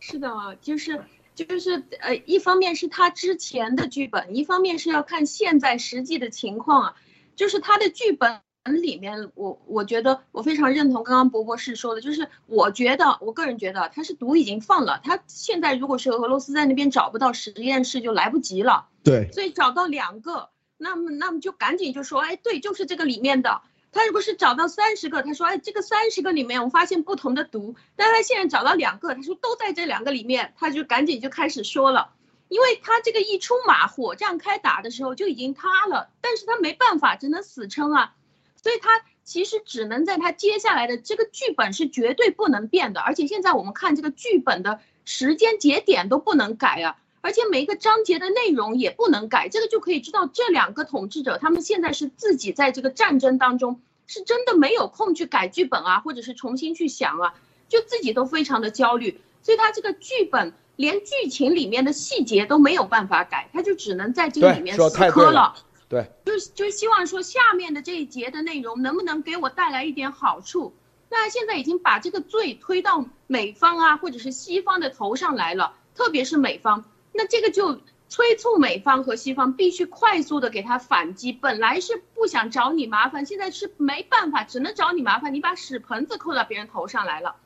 [0.00, 0.28] 是的，
[0.60, 1.00] 就是。
[1.34, 6.96] 就是呃，一方面是他之前的剧本，一方面是要看现在实际的情况啊。
[7.34, 18.86] 就是他的剧本里面，我我觉得我非常认同刚刚博博士说的，就是我觉得我个人觉得他是毒已经放了，他现在如果是俄罗斯在那边找不到实验室就来不及了。
[19.02, 23.62] 对，所以找到两个，那么那么就赶紧就说，哎，对，就是这个里面的。
[23.94, 32.14] 他如果是找到三十个，他说，哎，这个三十个里面我发现不同的毒，但他现在找到两个，他说都在这两个里面，他就赶紧就开始说了，
[32.48, 38.14] 因为他这个一出马，火仗开打的时候就已经塌了，但是他没办法，只能死撑啊，
[38.62, 38.90] 所以他
[39.24, 53.80] 其实只能在他接下来的这个剧本是绝对不能变的，而且现在我们看这个剧本的时间节点都不能改啊，而且每一个章节的内容也不能改，这个就可以知道这两个统治者他们现在是自己在这个战争当中。
[54.08, 57.34] 是真的没有空去改剧本啊，或者是重新去想啊，
[57.68, 65.54] 就自己都非常的焦虑，所以他这个剧本连剧情里面的细节都没有办法改，他就只能在这个里面死磕了。
[65.92, 70.74] 对，就就希望说下面的这一节的内容能不能给我带来一点好处。
[71.10, 77.80] 那现在已经把这个罪推到美方啊，或者是西方的头上来了，特别是美方，那这个就。
[78.08, 85.32] 催促美方和西方必须快速的给他反击，本来是不想找你麻烦，现在是没办法，只能找你麻烦。
[85.32, 87.36] 你把屎盆子扣到别人头上来了，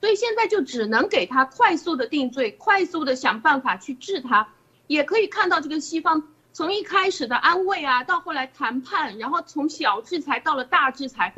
[0.00, 4.48] 所以现在就只能给他快速的定罪，快速的想办法去治他。
[4.86, 6.26] 也可以看到这个西方
[6.56, 11.34] 从一开始的安慰啊，到后来谈判，然后从小制裁到了大制裁，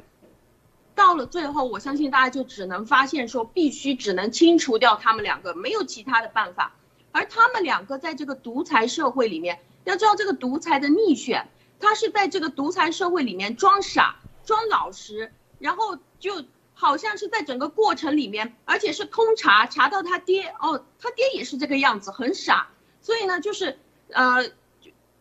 [0.95, 6.77] 到了最后，我相信大家就只能发现说，必须只能清除掉他们两个，没有其他的办法。
[7.11, 11.49] 而他们两个在这个独裁社会里面，要知道这个独裁的逆选，
[11.81, 16.45] 他是在这个独裁社会里面装傻、装老实，然后就
[16.75, 22.69] 好像是在整个过程里面，而且是通查查到他爹哦，他爹也是这个样子，很傻，
[23.01, 23.81] 所以呢，就是
[24.13, 24.49] 呃，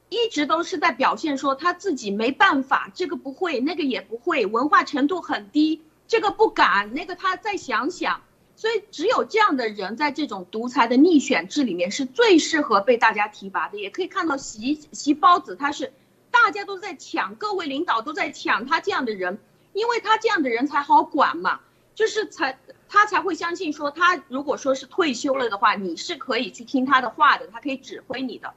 [0.10, 8.22] 一直都是在表现说他自己没办法，这个不会，那个也不会，文化程度很低，这个不敢，那个他再想想。
[8.56, 13.78] 所以，只有这样的人在这种独裁的逆选制里面是最适合被大家提拔的。
[13.78, 15.94] 也可以看到，习习包子他是
[16.32, 19.38] 大家都在抢，各位领导都在抢他这样的人，
[19.74, 21.60] 因为他这样的人才好管嘛，
[21.94, 22.58] 就是才
[22.90, 28.56] 他才会相信说，他如果说是退休了的话，你是可以去听他的话的，他可以指挥你的。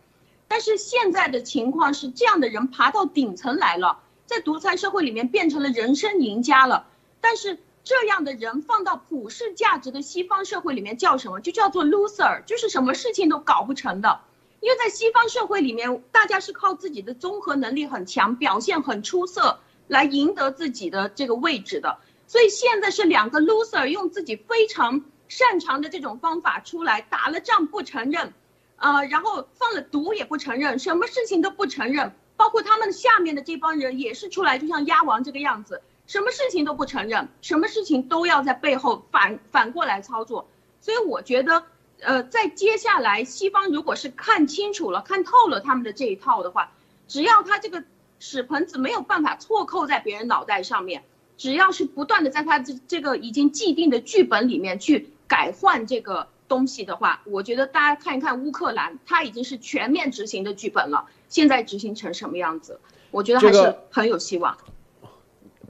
[0.50, 6.88] 但是现在的情况是，这样的人爬到顶层来了，在独裁社会里面变成了人生赢家了，
[7.22, 7.58] 但是。
[7.82, 11.40] 这样的人放到普世价值的西方社会里面叫什么？
[11.40, 14.20] 就叫做 loser，就是什么事情都搞不成的。
[14.60, 21.96] 因为在西方社会里面，大家是靠自己的综合能力很强，表现很出色来赢得自己的这个位置的。
[22.26, 28.34] 所以现在是两个 loser 用自己非常擅长的这种方法出来打了仗不承认，
[28.80, 35.82] 呃，然后放了毒也不承认，什么事情都不承认，包括他们下面的这帮人也是出来就像鸭王这个样子。
[36.06, 40.48] 什么事情都不承认，什么事情都要在背后反反过来操作，
[40.80, 41.62] 所以我觉得，
[42.00, 46.72] 呃，在接下来西方如果是看清楚了、看透了他们的这一套的话，
[47.06, 47.84] 只要他这个
[48.18, 51.04] 屎盆子没有办法错扣在别人脑袋上面，
[51.36, 62.78] 只要是不断的在他这这个已经既定的剧本里面去改换这个东西的话，我觉得大家看一看乌克兰，它已经是全面执行的剧本了，现在执行成什么样子，
[63.12, 64.58] 我觉得还是很有希望。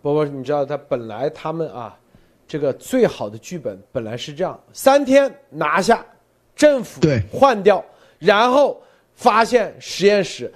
[0.01, 1.95] 波波，你知道他本来他们啊，
[2.49, 6.03] 这个最好的剧本本来是这样：三天拿下
[6.57, 7.85] 政府，对，换掉，
[8.19, 8.83] 然后
[9.15, 10.51] 发现实验室，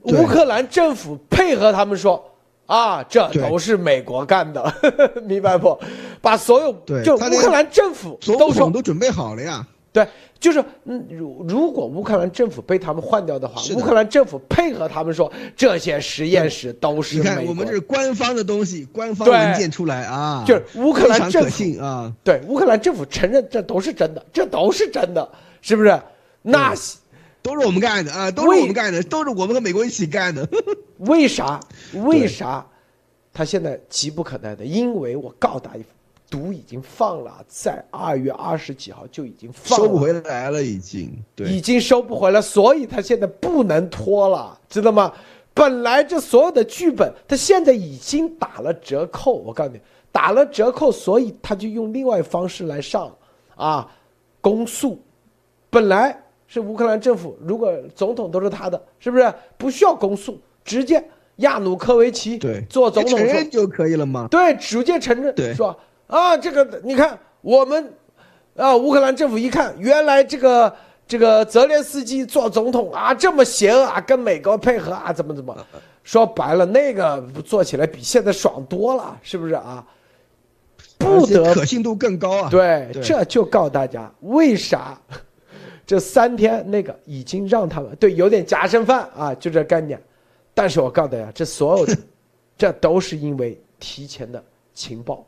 [0.00, 2.27] 乌克兰政府配合他们说
[2.68, 4.74] 啊，这都是美国干的，
[5.24, 5.76] 明白不？
[6.20, 6.72] 把所有
[7.02, 9.66] 就乌克兰政府都说都准备好了呀。
[9.90, 10.06] 对，
[10.38, 17.16] 就是嗯，如如果乌克兰政府被他们换掉的话，乌克兰政府配合他们说这些实验室都是。
[17.16, 25.26] 你看，我们这是官方的东西，官方文件出来啊，就是乌克兰政府啊，对，乌克兰政府承认这都是真的，这都是真的，
[25.62, 25.98] 是不是？
[26.42, 26.74] 那
[27.42, 30.48] 都是我们干的啊，都是我们干的，都是我们和美国一起干的。
[30.98, 31.60] 为啥？
[31.94, 32.66] 为啥？
[33.32, 35.80] 他现在急不可耐的，因为我告诉大家。
[36.30, 45.10] 毒已经放了，在二月二十几号就已经放收不回来了，已经对，已经收不回来，所以他现在不能拖了，知道吗？
[45.54, 49.80] 本来这所有的剧本，他现在已经打了折扣，我告诉你，
[50.12, 53.10] 打了折扣，所以他就用另外方式来上，
[53.56, 53.90] 啊，
[54.42, 55.00] 公诉，
[55.70, 56.14] 本来
[56.48, 61.02] 是乌克兰政府，如果总统都是他的，是不是不需要公诉，直接
[61.36, 64.26] 亚努科维奇对做总统承认就可以了吗？
[64.30, 67.92] 对，直接承认，对说啊，这个你看我们，
[68.56, 70.74] 啊，乌克兰政府一看，原来这个
[71.06, 75.54] 这个泽连斯基做总统啊这么邪恶啊，跟美国配合啊，怎么怎么，
[76.02, 79.84] 说白了那个做起来比现在爽多了，是不是啊？
[80.96, 82.48] 不得可信度更高啊。
[82.50, 84.98] 对，对这就告诉大家为啥
[85.88, 89.98] 这三天那个已经让他们对有点夹生饭啊，就这概念。
[90.52, 91.96] 但是我告诉大家，这所有的
[92.58, 94.44] 这都是因为提前的
[94.74, 95.24] 情报，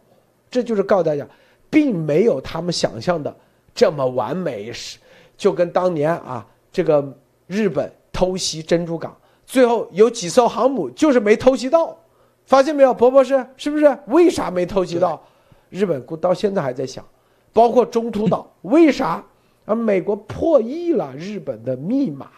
[0.50, 1.26] 这就是告诉大家，
[1.70, 3.34] 并没有他们想象的
[3.74, 4.98] 这么完美，是
[5.34, 7.10] 就跟当年啊这个
[7.46, 9.16] 日本偷袭珍珠港，
[9.46, 11.96] 最后有几艘航母就是没偷袭到，
[12.44, 13.98] 发现没有，博博士是不是？
[14.08, 15.24] 为啥没偷袭到？
[15.70, 17.02] 日本估到现在还在想，
[17.50, 19.24] 包括中途岛，为啥
[19.70, 19.76] 而？
[19.76, 22.28] 美国破译了日本的密码，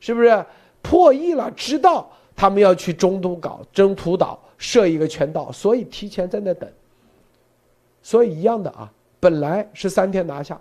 [0.00, 0.44] 是不是
[0.80, 1.50] 破译了？
[1.52, 6.70] 知道他们要去中途岛、中途岛设一个圈岛，所以提前在那等。
[8.02, 10.60] 所以一样的啊，本来是三天拿下，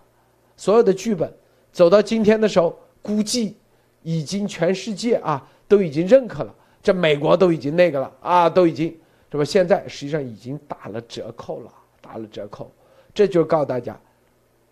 [0.55, 1.31] 所有的剧本
[1.71, 3.55] 走到今天的时候，估计
[4.03, 8.87] 已经全世界啊都已经认可了，这美国都已经那个了啊，都已经
[9.31, 9.45] 是吧？
[9.45, 11.71] 现在实际上已经打了折扣了。
[11.99, 12.71] 打了折扣，
[13.13, 13.99] 这就告诉大家，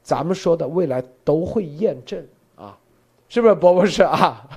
[0.06, 2.24] 咱们说的未来都会验证。
[2.56, 2.78] 啊，
[3.28, 4.04] 是不是，博博士？
[4.04, 4.48] 啊？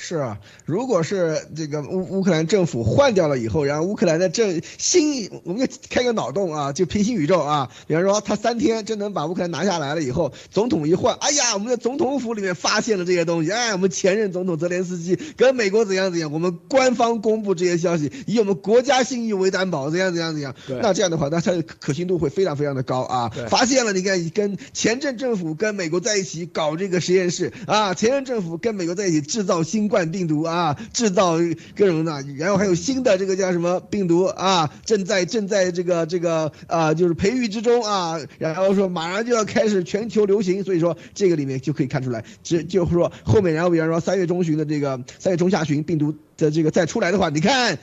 [0.00, 23.28] 是啊，如果是这个乌乌克兰政府换掉了以后，然后乌克兰的政新，我们就开个脑洞啊，就平行宇宙啊，比方说他三天就能把乌克兰拿下来了以后，总统一换，哎呀，我们的总统府里面发现了这些东西，哎，我们前任总统泽连斯基跟美国怎样怎样，我们官方公布这些消息，以我们国家信誉为担保，怎样怎样怎样，那这样的话，那它的可信度会非常非常的高啊。
[23.48, 29.87] 发现了，你看跟前任政府跟美国在一起搞这个实验室啊，前任政府跟美国在一起制造新。
[29.88, 31.38] 冠病毒啊，制造
[31.74, 47.78] 各种的，然后还有新的这个叫什么病毒啊，正在正在这个这个啊，就是培育之中啊，然后说马上就要开始全球流行，所以说这个里面就可以看出来，这就是说后面，然后比方说三月中旬的这个三月中下旬病毒的这个再出来的话，你看。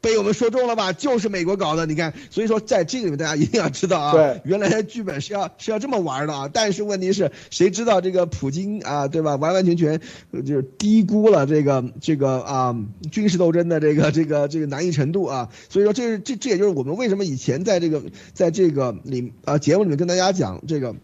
[0.00, 0.92] 被我们说中了吧？
[0.92, 6.48] 就是美国搞的，你看，所以说在这个里面大家一定要知道啊，对，原来剧本是要是要这么玩的啊。
[6.52, 9.36] 但是问题是谁知道这个普京啊，对吧？
[9.36, 10.00] 完完全全
[10.46, 12.76] 就是低估了这个这个啊
[13.10, 15.48] 军事斗争的这个这个这个难易程度啊。
[15.68, 18.02] 所以说这是这这也就是我们为什么以前在这个
[18.32, 20.94] 在这个里啊节目里面跟大家讲这个。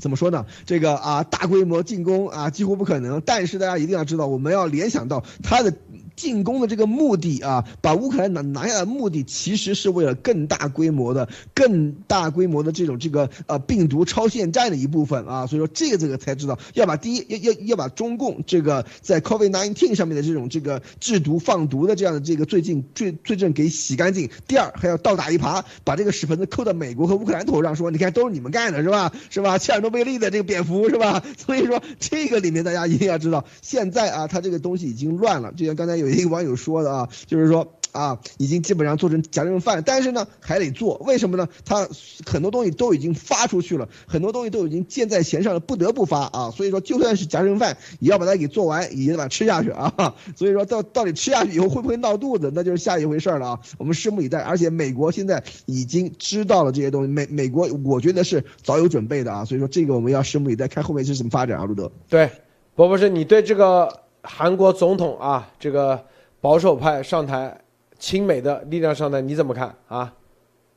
[0.00, 0.46] 怎么说呢？
[0.64, 3.20] 这个啊，大规模进攻啊，几乎不可能。
[3.26, 5.74] 但是大家一定要知道，我们要联想到他的
[6.18, 15.46] 进攻的这个目的啊，把乌克兰拿拿下的目的，其实是为了更大规模的、更大规模的这种这个呃病毒超限战的一部分啊。
[15.46, 24.28] 所以说这个这个才知道，要把第一要要要把中共这个在 COVID-19 上面的这种这个制毒放毒的这样的这个最近罪罪证给洗干净。
[24.48, 29.12] 第二还要倒打一耙，把这个屎盆子扣到美国和乌克兰头上，说你看都是你们干的是吧？
[29.30, 29.56] 是吧？
[29.58, 31.22] 切尔诺贝利的这个蝙蝠是吧？
[31.38, 35.52] 所以说这个里面大家一定要知道，现在啊，它这个东西已经乱了。
[35.52, 41.48] 就像刚才有有一个网友说的啊，就是说啊，已经基本上做成夹生饭，但是呢还得做，为什么呢？
[41.64, 41.88] 它
[42.26, 46.50] 很多东西都已经发出去了，很多东西都已经箭在弦上了，不得不发啊。
[46.50, 49.92] 所以说就算是夹生饭，也要把它给做完，也得把它吃下去啊。
[50.36, 53.60] 所以说到到底吃下去以后会不会闹肚子，那就是下一回事了啊。
[53.78, 54.38] 我们拭目以待。
[54.40, 59.44] 而且美国现在已经知道了这些东西，美美国我觉得是早有准备的啊。
[59.44, 61.90] 所以说这个我们要拭目以待，看后面是怎么发展啊，路德。
[62.08, 62.30] 对，
[62.76, 66.04] 博博士，你对这个韩国总统啊，这个
[66.40, 67.60] 保守派上台，
[67.98, 70.14] 亲美的力量上台，你怎么看啊？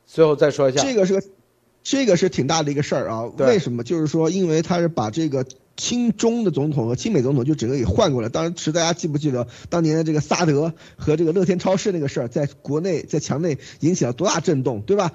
[0.06, 1.26] 最后再说一下，这个是个，
[1.82, 3.24] 这个是挺大的一个事儿啊。
[3.38, 3.82] 为什么？
[3.82, 5.44] 就是说，因为他是把这个。
[5.76, 8.28] 亲中的总统和亲美总统就整个给换过来。
[8.28, 15.12] 当时大家记不记得当年的这个萨德和这个乐天超市那个事儿，在国内在墙内引起了多大震动，对吧？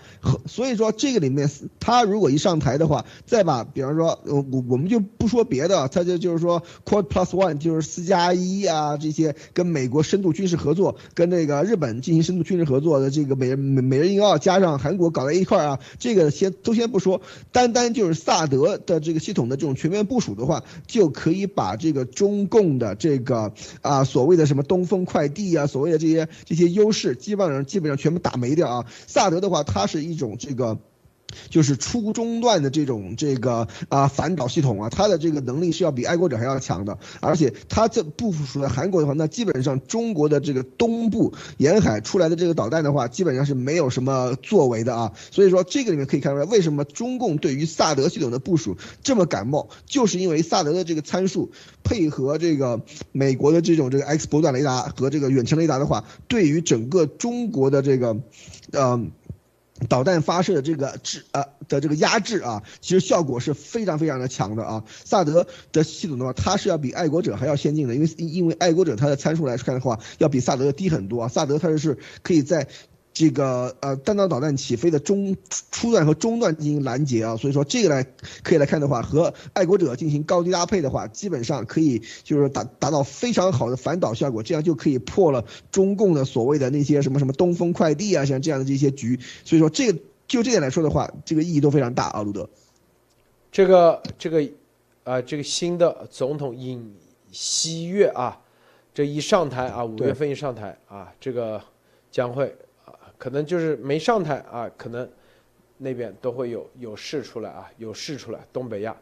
[0.48, 17.22] 所以说这个里面他如果一上台的话，再把比方说我我们就不说别的，他就就是说 Quad Plus One 就是四加一啊这些跟美国深度军事合作，跟那个日本进行深度军事合作的这个美美美日印澳加上韩国搞在一块儿啊，这个先都先不说，
[17.52, 20.47] 单单就是萨德的这个系统的这种全面部署的。
[20.48, 28.86] 话就可以把这个中共的这个啊所谓的什么东风快递啊，所谓的这些这些优势，基本上基本上全部打没掉啊。
[29.06, 30.80] 萨德的话，它是一种这个
[31.50, 45.12] 就是初中段的这种这个啊反导系统啊，它的这个能力是要比爱国者还要强的，而且它这部署在韩国的话，那基本上中国的这个东部沿海出来的这个导弹的话，基本上是没有什么作为的啊。
[45.32, 51.52] 所以说这个里面可以看出来，为什么中共对于萨德系统的部署这么感冒，就是因为萨德的这个参数
[51.84, 52.82] 配合这个
[53.12, 58.18] 美国的这种这个 X 波段雷达和这个远程雷达的话，对于整个中国的这个，
[58.72, 59.12] 嗯。
[59.90, 64.84] 导弹发射的这个制啊的这个压制啊，其实效果是非常非常的强的啊。
[65.06, 71.28] 萨德的系统的话，它是要比爱国者还要先进的，因为因为爱国者它的参数来看的话，要比萨德要低很多啊。
[71.28, 72.68] 萨德它是可以在。
[73.20, 75.36] 这个呃弹道导弹起飞的中
[75.72, 78.06] 初段和中段进行拦截啊，所以说这个来
[78.44, 89.20] 可以来看的话，和爱国者进行高低搭配的话，基本上可以就是达达到非常好的反导效果，这样就可以破了中共的所谓的那些什么什么东风快递啊，像这样的这些局。
[89.44, 92.48] 所以说这个就这点来说的话，这个意义都非常大啊，路德。
[93.52, 94.48] 这个这个
[95.04, 96.96] 啊，这个新的总统尹
[97.32, 98.40] 锡悦啊，
[98.94, 101.60] 这一上台啊，五月份一上台啊，这个
[102.12, 102.56] 将会。
[103.18, 105.10] 可能就是没上台啊，可能
[105.78, 108.40] 那边都会有有事出来啊，有事出来。
[108.54, 108.96] 东北亚，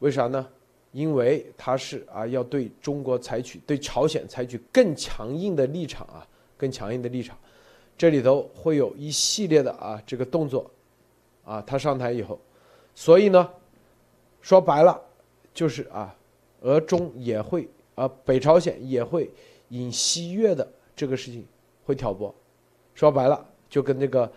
[0.00, 0.46] 为啥呢？
[0.90, 6.26] 因为他是啊，要对中国采取对朝鲜采取更强硬的立场啊，
[6.56, 7.38] 更强硬的立场。
[7.96, 10.70] 这里头会有一系列的啊这个动作
[11.44, 12.38] 啊，他上台以后，
[12.94, 13.48] 所以呢，
[14.40, 15.00] 说白了
[15.54, 16.14] 就是啊，
[16.60, 19.30] 俄中也会啊，北朝鲜也会
[19.68, 21.46] 引西越的这个事情
[21.84, 22.34] 会挑拨。
[22.94, 23.48] 说白了。
[23.72, 24.30] 就跟那个，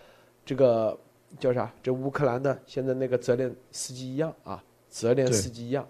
[0.46, 0.98] 这个
[1.38, 1.70] 叫啥？
[1.82, 5.86] 这乌克兰的现在那个泽连斯基一样啊，泽连斯基一样，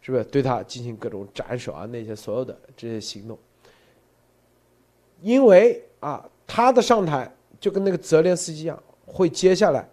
[0.00, 1.84] 是不是对他进行各种斩首啊？
[1.84, 3.38] 那些所有的这些行动，
[5.20, 9.86] 因为啊，他的上台就跟那个泽连斯基一样，会接下来，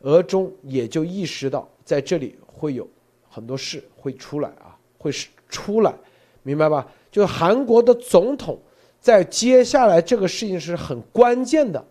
[0.00, 2.84] 俄中也就意识到在这里会有
[3.28, 5.94] 很多事会出来啊，会是出来，
[6.42, 6.84] 明白吧？
[7.12, 8.58] 就韩国的总统
[8.98, 11.84] 在接下来这个事情是很关键的。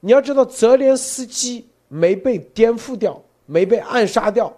[0.00, 4.56] 你要知道，泽连斯基没被颠覆掉，没被暗杀掉，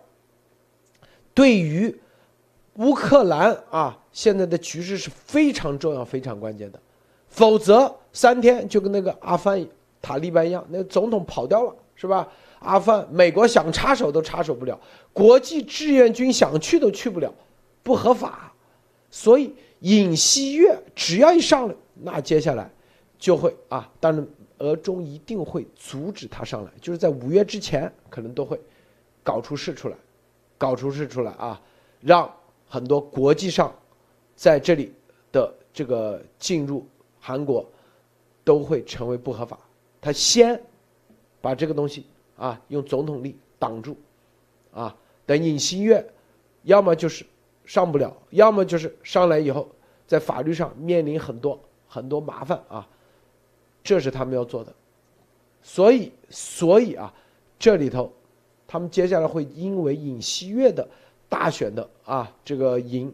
[1.33, 1.99] 对于
[2.75, 6.79] 乌克兰啊现在的局势是非常重要、非常关键的。
[7.29, 9.67] 否则，三天就跟那个阿富汗
[10.03, 12.29] 塔利班一样，那个总统跑掉了，是吧？
[12.59, 14.79] 阿富汗，美国想插手都插手不了，
[15.13, 17.33] 国际志愿军想去都去不了，
[17.83, 18.53] 不合法。
[19.11, 22.71] 所以，尹锡悦只要一上来，那接下来
[23.19, 24.27] 就会啊，当然。
[24.61, 28.61] 俄中一定会阻止他上来，就是在五月之前，可能都会
[29.23, 29.97] 搞出事出来，
[30.57, 31.61] 搞出事出来啊，
[32.01, 32.31] 让
[32.69, 33.75] 很多国际上
[34.37, 34.93] 在这里
[35.33, 36.87] 的这个进入
[37.19, 37.67] 韩国
[38.45, 39.59] 都会成为不合法。
[40.01, 40.61] 他先
[41.41, 42.07] 把这个东西
[42.37, 43.97] 啊用总统令挡住，
[44.73, 44.95] 啊，
[45.27, 46.07] 等尹锡悦
[46.63, 47.25] 要么就是
[47.65, 49.69] 上不了，要么就是上来以后
[50.07, 51.59] 在法律上面临很多
[51.89, 52.87] 很多麻烦啊。
[53.83, 54.73] 这是他们要做的，
[55.63, 57.13] 所以，所以啊，
[57.59, 58.13] 这里头，
[58.67, 60.87] 他们接下来会因为尹锡悦的
[61.29, 63.13] 大选的啊这个赢，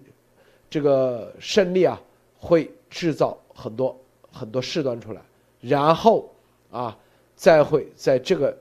[0.69, 2.01] 这个胜利啊，
[2.37, 3.97] 会制造很多
[4.33, 5.23] 很多事端出来，
[5.61, 6.29] 然后
[6.71, 6.99] 啊，
[7.37, 8.57] 再会在这个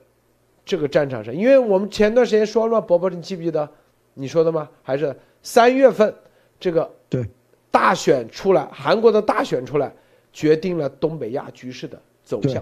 [0.64, 3.68] 这个战场上，因为我们前段时间说了，伯伯，你记不记得
[4.14, 4.70] 你说的吗？
[4.84, 6.14] 还是三月份
[6.60, 7.28] 这个对
[7.72, 9.92] 大选出来，韩国的大选出来。
[10.36, 12.62] 决定了东北亚局势的走向，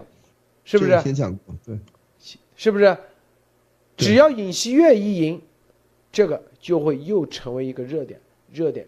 [0.63, 0.91] 是不是？
[1.01, 1.75] 先讲过，对，
[2.55, 2.95] 是不是？
[3.97, 5.41] 只要尹锡悦一赢，
[6.11, 8.21] 这个就会又成为一个热点，
[8.51, 8.87] 热点，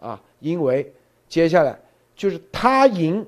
[0.00, 0.90] 啊，因为
[1.28, 1.78] 接下来
[2.16, 3.26] 就是他赢，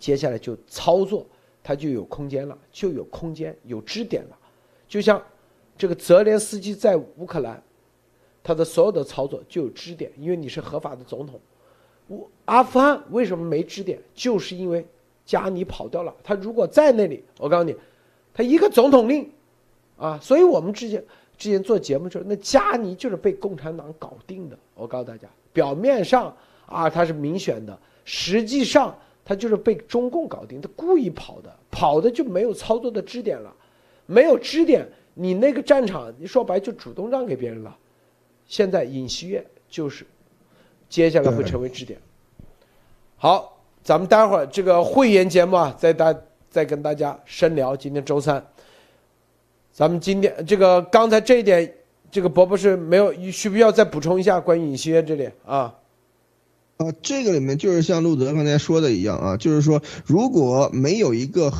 [0.00, 1.24] 接下来就操作，
[1.62, 4.36] 他就有空间了，就有空间，有支点了。
[4.88, 5.22] 就像
[5.78, 7.62] 这个泽连斯基在乌克兰，
[8.42, 11.40] 他的所有的操作就有支点，因为你是合法的总统。
[12.08, 13.98] 我阿富汗为什么没支点？
[14.14, 14.86] 就是因为
[15.24, 16.14] 加尼跑掉了。
[16.22, 17.74] 他如果在那里，我告诉你，
[18.32, 19.28] 他一个总统令，
[19.96, 21.02] 啊，所以我们之前
[21.36, 24.56] 之前做节目时候，那加尼就是被共产党搞定的。
[24.74, 26.34] 我告诉大家，表面上
[26.66, 33.52] 啊他是民选的，实际上他就是被中共搞定，他故意跑的，跑的就没有操作的支点了，
[34.06, 37.76] 没有支点，你那个战场，你说白就主动让给别人了。
[38.46, 40.06] 现在尹锡悦就是。
[40.88, 41.98] 接下来会成为支点。
[43.16, 46.14] 好，咱们待会儿这个会员节目啊，再大
[46.50, 47.76] 再跟大家深聊。
[47.76, 48.44] 今天周三，
[49.72, 51.74] 咱们今天这个刚才这一点，
[52.10, 55.74] 这个伯伯是没有需不需要再补充一下关于尹锡悦这里啊？
[56.76, 61.52] 啊，这个里面就是像路德刚才说的一样啊，就是说如果没有一个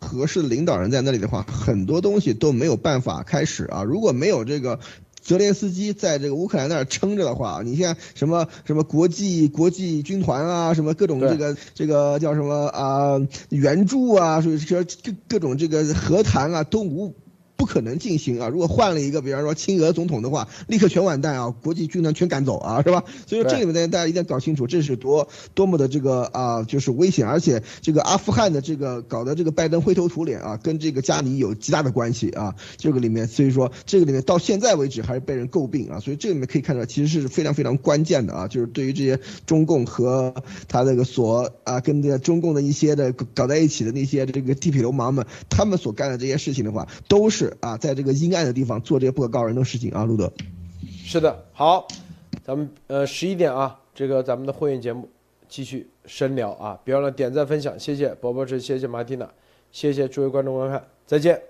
[0.00, 3.82] 合适的领导人在那里的话，很多东西都没有办法开始啊。
[3.82, 4.78] 如果没有这个。
[5.22, 17.14] 泽连斯基在这个乌克兰那儿撑着的话，你像什么什么国际国际军团啊，什么各种这个这个叫什么啊援助啊，所以说各各种这个和谈啊都无。
[17.62, 18.48] 不可能进行啊！
[18.48, 21.54] 如果换了一个，比方说亲俄总统的话，立刻全完蛋啊！
[21.62, 23.04] 国际军团全赶走啊，是吧？
[23.24, 32.56] 所以说这里面呢，大家一定要搞清楚，这是多多么的这个啊，就是危险，而且这个阿富汗的这个搞得这个拜登灰头土脸啊，跟这个加尼有极大的关系啊。
[32.78, 36.00] 这个里面，所以说这个里面到现在为止还是被人诟病啊。
[36.00, 40.34] 所以这里面可以看出来，其实是非常非常关键的啊，就是对于这些中共和
[40.66, 47.51] 他那个所啊跟这个中共的一些的搞在一起的那些这个地痞流氓们，他们所干的这些事情的话，都是。
[47.60, 50.32] 啊，在这个阴暗的地方做这些不可告人的事情啊，路德。
[51.04, 51.86] 是的，好，
[52.44, 55.08] 咱们呃十一点啊，这个咱们的会员节目
[55.48, 59.28] 继续深聊啊，别忘了点赞分享，谢谢伯伯志，谢谢马蒂娜，
[59.70, 61.40] 谢谢诸位观众观看，再见。